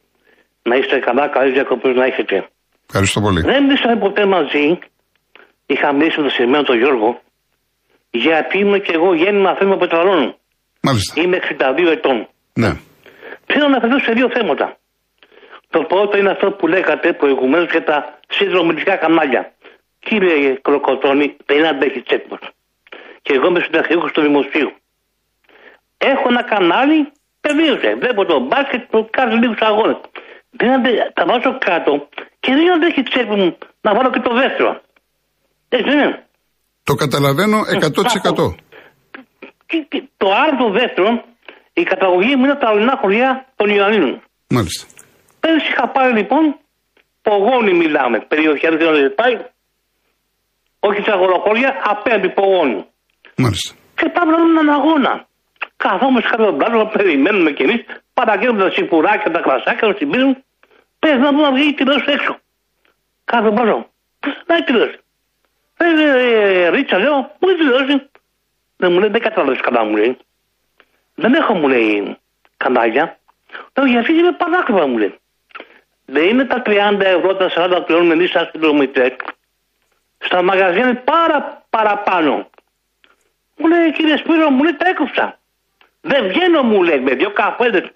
να 0.62 0.77
είστε 0.77 0.99
καλά, 0.99 1.29
καλή 1.29 1.53
διακοπή 1.53 1.88
να 1.88 2.05
έχετε. 2.05 2.49
Ευχαριστώ 2.95 3.21
πολύ. 3.21 3.41
Δεν 3.41 3.71
ήσαμε 3.71 3.97
ποτέ 3.97 4.27
μαζί. 4.27 4.79
Είχα 5.67 5.93
μιλήσει 5.93 6.17
με 6.17 6.23
τον 6.23 6.35
Σερμένο 6.37 6.63
τον 6.63 6.79
Γιώργο, 6.79 7.21
γιατί 8.11 8.59
είμαι 8.59 8.79
και 8.79 8.93
εγώ 8.95 9.15
γέννημα 9.15 9.57
θέμα 9.59 9.77
πετραλών. 9.77 10.37
Μάλιστα. 10.83 11.21
Είμαι 11.23 11.39
62 11.87 11.91
ετών. 11.97 12.29
Ναι. 12.63 12.71
Θέλω 13.47 13.67
να 13.69 13.71
αναφερθώ 13.73 13.99
σε 13.99 14.13
δύο 14.13 14.29
θέματα. 14.37 14.77
Το 15.75 15.81
πρώτο 15.83 16.19
είναι 16.19 16.31
αυτό 16.31 16.51
που 16.51 16.67
λέγατε 16.67 17.13
προηγουμένως 17.13 17.71
για 17.71 17.85
τα 17.85 18.19
συνδρομητικά 18.29 18.97
κανάλια. 18.97 19.53
Κύριε 19.99 20.59
Κροκοτώνη, 20.63 21.37
δεν 21.47 21.67
αντέχει 21.67 22.01
τσέπος. 22.03 22.41
Και 23.23 23.33
εγώ 23.37 23.47
είμαι 23.47 23.61
συνταξιούχος 23.61 24.13
του 24.13 24.21
δημοσίου. 24.21 24.71
Έχω 25.99 26.25
ένα 26.29 26.43
κανάλι, 26.43 27.13
τελείωσε. 27.41 27.95
Βλέπω 28.01 28.25
το 28.25 28.41
μπάσκετ 28.41 28.83
που 28.91 29.09
κάνει 29.11 29.35
λίγου 29.35 29.55
αγώνες. 29.61 30.01
Δεν 30.51 30.71
αντε... 30.71 30.91
Τα 31.15 31.25
βάζω 31.29 31.59
κάτω 31.59 32.09
και 32.43 32.51
δεν 32.57 32.73
αντέχει 32.75 33.03
τσέπη 33.03 33.35
μου 33.41 33.49
να 33.85 33.91
βάλω 33.95 34.11
και 34.15 34.23
το 34.29 34.33
δεύτερο. 34.43 34.71
Έτσι 35.75 35.89
δεν 35.91 35.99
είναι. 35.99 36.19
Το 36.89 36.95
καταλαβαίνω 37.03 37.59
100%. 37.59 38.55
Και, 39.71 39.79
και 39.91 40.01
το 40.21 40.29
άλλο 40.41 40.55
το 40.65 40.71
δεύτερο, 40.81 41.11
η 41.73 41.83
καταγωγή 41.93 42.33
μου 42.37 42.45
είναι 42.45 42.59
τα 42.63 42.69
ορεινά 42.75 42.95
χωριά 43.03 43.31
των 43.59 43.67
Ιωαννίνων. 43.77 44.13
Μάλιστα. 44.57 44.85
Πέρυσι 45.41 45.69
είχα 45.73 45.87
πάρει 45.95 46.13
λοιπόν, 46.21 46.45
πογόνι 47.27 47.73
μιλάμε, 47.83 48.17
περιοχή 48.33 48.67
αν 48.67 48.77
δεν 48.79 49.15
πάει, 49.21 49.35
όχι 50.89 51.01
σε 51.07 51.11
αγοροχώρια, 51.17 51.71
απέναντι 51.93 52.29
πογόνι. 52.39 52.81
Μάλιστα. 53.43 53.71
Και 53.99 54.09
πάμε 54.17 54.31
να 54.33 54.39
δούμε 54.41 54.53
έναν 54.61 54.71
αγώνα. 54.79 55.13
Καθόμαστε 55.85 56.29
κάτω 56.31 56.43
από 56.43 56.51
τον 56.51 56.59
πλάτο, 56.59 56.91
περιμένουμε 56.97 57.51
κι 57.57 57.63
εμείς, 57.67 57.81
παραγγέλνουμε 58.19 58.63
τα 58.65 58.71
σιπουράκια, 58.77 59.31
τα 59.37 59.41
κρασάκια, 59.47 59.89
να 59.89 59.95
συμπίνουν, 60.01 60.33
πες 61.03 61.19
να 61.19 61.31
δούμε 61.31 61.43
να 61.43 61.53
βγει 61.53 61.69
η 61.69 61.75
τηλεόραση 61.75 62.11
έξω. 62.11 62.38
Κάθε 63.25 63.51
πάνω. 63.51 63.91
Να 64.47 64.57
η 64.57 64.62
τηλεόραση. 64.62 64.99
Ε, 65.77 65.85
ε, 65.85 66.65
ε, 66.65 66.69
Ρίτσα, 66.69 66.99
λέω, 66.99 67.37
πού 67.38 67.49
είναι 67.49 67.53
η 67.53 67.57
τηλεόραση. 67.57 68.11
Δεν 68.77 68.93
μου 68.93 68.99
λέει, 68.99 69.09
δεν 69.09 69.21
κατάλαβες 69.21 69.61
καλά, 69.61 69.85
μου 69.85 69.97
λέει. 69.97 70.17
Δεν 71.15 71.35
έχω, 71.35 71.55
μου 71.55 71.69
λέει, 71.69 72.17
κανάλια. 72.57 73.19
Λέω, 73.77 73.87
γιατί 73.87 74.12
είναι 74.12 74.33
πανάκριβα, 74.33 74.87
μου 74.87 74.99
λέει. 74.99 75.19
Δεν 76.05 76.29
είναι 76.29 76.45
τα 76.45 76.62
30 76.67 77.01
ευρώ, 77.01 77.37
τα 77.37 77.51
40 77.51 77.77
που 77.77 77.85
πληρώνουμε 77.85 78.15
εμείς 78.15 78.31
σαν 78.31 78.51
κιλομετρέκ. 78.53 79.21
Στα 80.19 80.43
μαγαζιά 80.43 80.83
είναι 80.83 80.95
πάρα 80.95 81.65
παραπάνω. 81.71 82.51
Μου 83.57 83.67
λέει, 83.67 83.93
κύριε 83.93 84.17
Σπύρο, 84.17 84.51
μου 84.51 84.62
λέει, 84.62 84.75
τα 84.75 84.88
έκοψα. 84.88 85.38
Δεν 86.01 86.29
βγαίνω, 86.29 86.62
μου 86.62 86.83
λέει, 86.83 87.01
με 87.01 87.15
δύο 87.15 87.31
καφέδες 87.31 87.93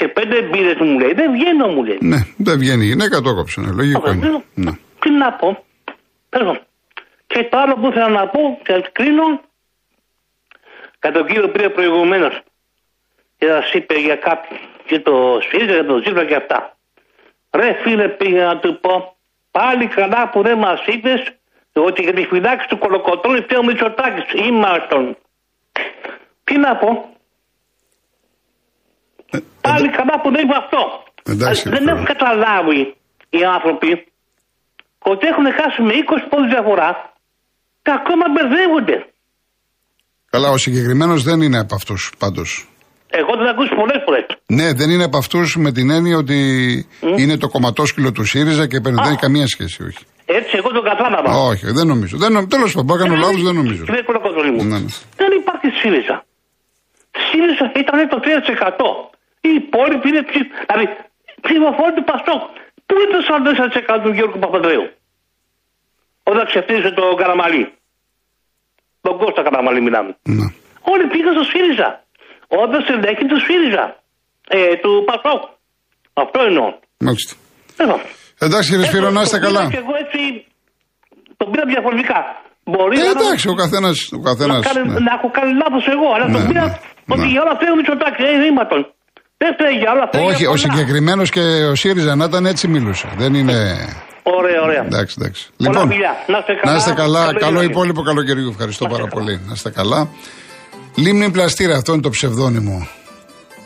και 0.00 0.08
πέντε 0.08 0.42
μπύρες 0.42 0.78
μου 0.78 0.98
λέει. 0.98 1.12
Δεν 1.12 1.32
βγαίνω, 1.32 1.66
μου 1.68 1.84
λέει. 1.84 1.98
Ναι, 2.00 2.16
δεν 2.36 2.58
βγαίνει 2.58 2.84
η 2.84 2.86
γυναίκα, 2.86 3.20
το 3.20 3.30
έκοψε. 3.30 3.60
Ναι, 3.60 3.70
λογικό 3.72 4.02
Όχι, 4.04 4.16
είναι. 4.16 4.26
δεν- 4.30 4.44
Ναι. 4.54 4.70
Τι 5.00 5.10
να 5.10 5.32
πω. 5.32 5.64
Πέρα. 6.28 6.60
Και 7.26 7.44
το 7.50 7.58
άλλο 7.58 7.74
που 7.74 7.86
ήθελα 7.86 8.08
να 8.08 8.26
πω 8.28 8.40
και 8.64 8.84
κρίνω 8.92 9.40
κατά 10.98 11.18
τον 11.18 11.26
κύριο 11.26 11.42
που 11.46 11.50
πήρε 11.52 11.68
προηγουμένως. 11.68 12.40
Και 13.38 13.46
σας 13.46 13.72
είπε 13.72 13.94
για 13.94 14.16
κάποιον 14.16 14.60
και 14.86 14.98
το 15.00 15.38
ΣΦΙΡΙΖΑ 15.42 15.72
για 15.72 15.86
το 15.86 15.96
Ζήπρα 16.04 16.24
και 16.24 16.34
αυτά. 16.34 16.76
Ρε 17.50 17.72
φίλε 17.82 18.08
πήγα 18.08 18.44
να 18.44 18.58
του 18.58 18.80
πω 18.80 19.16
πάλι 19.50 19.86
καλά 19.86 20.28
που 20.30 20.42
δεν 20.42 20.58
μας 20.58 20.80
είπες 20.86 21.22
ότι 21.72 22.02
για 22.02 22.12
τη 22.12 22.24
φυλάξη 22.24 22.68
του 22.68 22.78
κολοκοτρώνη 22.78 23.40
φταίει 23.40 23.58
ο 23.58 23.64
Μητσοτάκης. 23.64 24.24
Ήμαρτον. 24.48 25.16
Τι 26.44 26.58
να 26.58 26.76
πω. 26.76 27.14
Πάλι 29.60 29.88
καλά 29.98 30.14
που 30.22 30.28
δεν 30.34 30.44
είπε 30.44 30.56
αυτό. 30.64 30.80
Ε, 31.24 31.32
Εντάξει, 31.32 31.68
δεν 31.68 31.78
ρε 31.84 31.90
έχουν 31.90 32.04
φίλε. 32.06 32.12
καταλάβει 32.14 32.80
οι 33.30 33.40
άνθρωποι 33.56 33.90
ότι 35.12 35.24
έχουν 35.32 35.44
χάσει 35.58 35.82
με 35.82 35.92
20 35.92 36.26
πόντους 36.30 36.50
διαφορά 36.54 36.90
και 37.82 37.90
ακόμα 38.00 38.24
μπερδεύονται. 38.32 38.96
Καλά, 40.30 40.48
ο 40.50 40.56
συγκεκριμένος 40.56 41.22
δεν 41.22 41.40
είναι 41.40 41.58
από 41.58 41.74
αυτούς 41.74 42.12
πάντως. 42.18 42.64
Εγώ 43.20 43.32
δεν 43.38 43.46
ακούσει 43.48 43.74
πολλές 43.74 44.00
φορές. 44.06 44.26
Ναι, 44.46 44.72
δεν 44.72 44.90
είναι 44.90 45.04
από 45.04 45.16
αυτούς 45.18 45.56
με 45.56 45.72
την 45.72 45.90
έννοια 45.90 46.16
ότι 46.16 46.38
είναι 47.16 47.36
το 47.36 47.48
κομματόσκυλο 47.48 48.12
του 48.12 48.24
ΣΥΡΙΖΑ 48.24 48.66
και 48.66 48.78
δεν 48.80 48.98
έχει 48.98 49.16
καμία 49.16 49.46
σχέση, 49.46 49.82
όχι. 49.82 50.04
Έτσι, 50.26 50.56
εγώ 50.56 50.68
το 50.70 50.82
κατάλαβα. 50.82 51.30
Όχι, 51.50 51.66
δεν 51.72 51.86
νομίζω. 51.86 52.16
Δεν, 52.16 52.32
νο- 52.32 52.46
τέλος 52.46 52.70
πάντων, 52.72 52.84
μπορεί 52.86 53.00
να 53.02 53.06
κάνω 53.08 53.20
λάθος, 53.20 53.42
δεν 53.42 53.54
νομίζω. 53.54 53.84
Κύριε 53.84 54.02
Κολοκοτρώνη 54.02 54.50
μου, 54.50 54.64
Ναι, 54.64 54.78
ναι. 54.78 54.86
δεν 55.16 55.30
υπάρχει 55.40 55.66
ΣΥΡΙΖΑ. 55.80 56.24
ΣΥΡΙΖΑ 57.30 57.72
ήταν 57.82 58.08
το 58.08 58.18
3%. 58.20 59.09
Οι 59.46 59.50
υπόλοιποι 59.62 60.06
είναι 60.10 60.22
ψη... 60.30 60.40
Δηλαδή, 60.68 60.86
ψηφοφόροι 61.44 61.94
του 61.98 62.04
Πασόκ. 62.10 62.42
Πού 62.86 62.94
είναι 63.00 63.10
το 63.16 63.20
44% 63.96 64.02
του 64.04 64.10
Γιώργου 64.16 64.38
Παπαδρέου; 64.44 64.84
Όταν 66.30 66.44
ξεφτύρισε 66.50 66.90
το 66.98 67.04
Καραμαλί. 67.20 67.64
Τον 69.04 69.14
Κώστα 69.20 69.42
Καραμαλί 69.46 69.80
μιλάμε. 69.86 70.10
Ναι. 70.38 70.46
Όλοι 70.92 71.04
πήγαν 71.12 71.32
στο 71.36 71.44
ΣΥΡΙΖΑ. 71.52 71.88
Όταν 72.62 72.78
στελέχη 72.84 73.24
του 73.30 73.38
ΣΥΡΙΖΑ. 73.46 73.84
Ε, 74.56 74.58
του 74.82 74.92
Πασόκ. 75.08 75.42
Αυτό 76.22 76.38
εννοώ. 76.48 76.68
Μάλιστα. 77.06 77.32
Εδώ. 77.84 77.96
Εντάξει, 78.44 78.66
κύριε 78.70 78.86
Σπύρο, 78.88 79.10
να 79.16 79.20
είστε 79.24 79.38
Το 79.38 79.46
πήρα 79.46 79.58
καλά. 79.58 79.70
Και 79.74 79.80
εγώ 79.84 79.94
έτσι 80.04 80.20
το 81.40 81.44
πήρα 81.50 81.64
διαφορετικά. 81.74 82.18
Μπορεί 82.72 82.94
Ε, 83.00 83.02
να, 83.04 83.10
εντάξει, 83.16 83.46
ο 83.54 83.56
καθένα. 83.62 83.88
Ο 83.88 84.18
να, 84.18 84.26
καθένας, 84.30 84.60
κάνει- 84.68 84.88
ναι. 84.92 84.98
να 85.08 85.12
έχω 85.18 85.28
κάνει 85.36 85.52
λάθος 85.62 85.84
εγώ, 85.94 86.08
αλλά 86.14 86.26
Ναι, 86.28 86.34
το 86.36 86.40
πήρα 86.50 86.64
ναι, 86.66 86.74
ότι 87.14 87.24
ναι. 87.26 87.32
για 87.32 87.40
όλα 87.44 87.52
φταίει 87.56 87.70
ο 87.74 87.76
Μητσοτάκη, 87.80 88.22
ε, 88.30 88.30
ρήματον. 88.44 88.80
Δεν 89.42 89.52
φταίει 89.54 89.74
για 89.82 89.90
όλα, 89.92 90.06
φταίει 90.06 90.22
Όχι, 90.24 90.36
για 90.36 90.48
ο 90.48 90.52
πολλά. 90.52 90.64
συγκεκριμένος 90.74 91.30
και 91.30 91.40
ο 91.40 91.74
ΣΥΡΙΖΑ 91.74 92.14
να 92.14 92.24
ήταν 92.24 92.46
έτσι 92.46 92.68
μιλούσε. 92.68 93.08
Δεν 93.18 93.34
είναι. 93.34 93.54
Ωραία, 94.22 94.60
ωραία. 94.62 94.82
Εντάξει, 94.84 95.16
εντάξει. 95.20 95.48
Πολλά 95.64 95.80
φιλιά. 95.86 96.12
Να 96.26 96.38
είστε 96.38 96.52
καλά. 96.60 96.72
να 96.72 96.78
είστε 96.78 96.92
καλά. 96.92 97.24
Καλή 97.24 97.38
Καλό 97.38 97.50
δύναμη. 97.50 97.70
υπόλοιπο 97.70 98.02
καλοκαιριού. 98.02 98.48
Ευχαριστώ 98.50 98.84
Να 98.84 98.90
είστε 98.90 99.00
πάρα 99.02 99.10
καλά. 99.14 99.24
πολύ. 99.24 99.40
Να 99.46 99.52
είστε 99.54 99.70
καλά. 99.70 100.08
Λίμνη 100.94 101.30
Πλαστήρα, 101.30 101.76
αυτό 101.76 101.92
είναι 101.92 102.02
το 102.02 102.10
ψευδόνυμο 102.10 102.88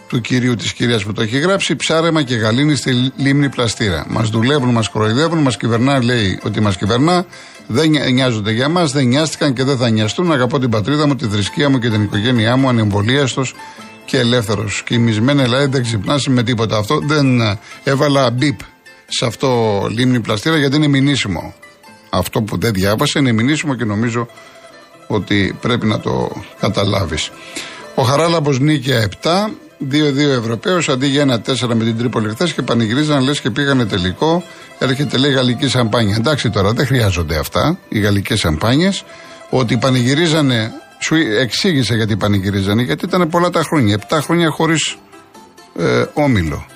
του 0.09 0.21
κυρίου 0.21 0.55
της 0.55 0.73
κυρίας 0.73 1.05
που 1.05 1.13
το 1.13 1.23
έχει 1.23 1.39
γράψει. 1.39 1.77
Ψάρεμα 1.77 2.23
και 2.23 2.35
γαλήνη 2.35 2.75
στη 2.77 3.13
λίμνη 3.17 3.49
Πλαστήρα. 3.49 4.05
Μας 4.09 4.29
δουλεύουν, 4.29 4.69
μας 4.71 4.89
κοροϊδεύουν, 4.89 5.39
μας 5.39 5.57
κυβερνά, 5.57 6.03
λέει 6.05 6.41
ότι 6.45 6.61
μας 6.61 6.77
κυβερνά. 6.77 7.25
Δεν 7.67 7.91
νοι- 7.91 8.11
νοιάζονται 8.13 8.51
για 8.51 8.69
μας, 8.69 8.93
δεν 8.93 9.07
νοιάστηκαν 9.07 9.53
και 9.55 9.65
δεν 9.65 9.77
θα 9.77 9.91
νοιαστούν. 9.91 10.33
Αγαπώ 10.33 10.59
την 10.59 10.71
πατρίδα 10.71 11.07
μου, 11.07 11.17
τη 11.17 11.27
θρησκεία 11.27 11.69
μου 11.71 11.79
και 11.79 11.89
την 11.91 12.03
οικογένειά 12.03 12.57
μου, 12.57 12.69
ανεμβολίαστος 12.69 13.55
και 14.05 14.19
ελεύθερος. 14.19 14.83
Κοιμισμένη 14.83 15.43
Ελλάδα 15.43 15.69
δεν 15.69 15.83
ξυπνά 15.83 16.21
με 16.29 16.43
τίποτα. 16.43 16.77
Αυτό 16.77 16.99
δεν 16.99 17.41
ε, 17.41 17.59
έβαλα 17.85 18.31
μπίπ 18.31 18.59
σε 19.07 19.27
αυτό 19.27 19.81
λίμνη 19.91 20.21
Πλαστήρα 20.21 20.57
γιατί 20.57 20.77
είναι 20.77 20.89
μηνύσιμο. 20.89 21.55
Αυτό 22.11 22.43
που 22.43 22.59
δεν 22.59 22.73
διάβασα 22.73 23.19
είναι 23.19 23.33
μηνύσιμο 23.33 23.75
και 23.75 23.85
νομίζω 23.85 24.29
ότι 25.07 25.57
πρέπει 25.61 25.87
να 25.87 26.01
το 26.01 26.43
καταλάβεις. 26.61 27.31
Ο 27.95 28.03
Χαράλαμπος 28.03 28.61
νίκαια 28.61 29.09
7, 29.23 29.29
2-2 29.91 30.17
Ευρωπαίο 30.39 30.79
αντί 30.89 31.07
για 31.07 31.21
ένα 31.21 31.43
4 31.47 31.75
με 31.75 31.85
την 31.85 31.99
Τρίπολη 31.99 32.29
χθες 32.29 32.53
και 32.53 32.63
πανηγυρίζαν 32.63 33.23
λες 33.23 33.41
και 33.41 33.51
πήγανε 33.51 33.87
τελικό. 33.87 34.45
Έρχεται 34.79 35.17
λέει 35.17 35.33
γαλλική 35.33 35.69
σαμπάνια. 35.69 36.17
Εντάξει 36.19 36.51
τώρα 36.51 36.73
δεν 36.73 36.87
χρειάζονται 36.87 37.37
αυτά 37.39 37.79
οι 37.89 37.99
γαλλικές 37.99 38.41
σαμπάνιες. 38.41 39.05
Ότι 39.51 39.77
πανηγυρίζανε, 39.77 40.73
σου 41.05 41.15
εξήγησε 41.15 41.95
γιατί 41.95 42.17
πανηγυρίζανε, 42.17 42.83
γιατί 42.83 43.05
ήταν 43.05 43.29
πολλά 43.29 43.51
τα 43.51 43.63
χρόνια. 43.63 43.99
7 44.09 44.19
χρόνια 44.21 44.51
χωρίς 44.51 44.97
ε, 45.79 46.05
όμιλο. 46.13 46.67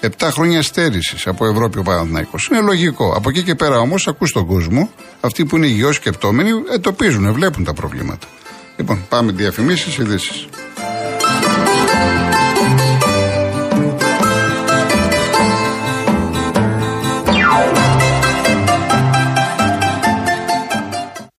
7 0.00 0.08
χρόνια 0.30 0.62
στέρησης 0.62 1.26
από 1.26 1.46
Ευρώπη 1.46 1.78
ο 1.78 1.82
Παναθηναϊκός. 1.82 2.48
Είναι 2.50 2.60
λογικό. 2.60 3.12
Από 3.16 3.28
εκεί 3.28 3.42
και 3.42 3.54
πέρα 3.54 3.78
όμως, 3.78 4.08
ακούς 4.08 4.32
τον 4.32 4.46
κόσμο, 4.46 4.90
αυτοί 5.20 5.44
που 5.44 5.56
είναι 5.56 5.66
υγιώς 5.66 5.96
σκεπτόμενοι, 5.96 6.50
εντοπίζουν, 6.74 7.32
βλέπουν 7.32 7.64
τα 7.64 7.72
προβλήματα. 7.72 8.26
Λοιπόν, 8.76 9.04
πάμε 9.08 9.32
διαφημίσεις, 9.32 9.98
ειδήσεις. 9.98 10.48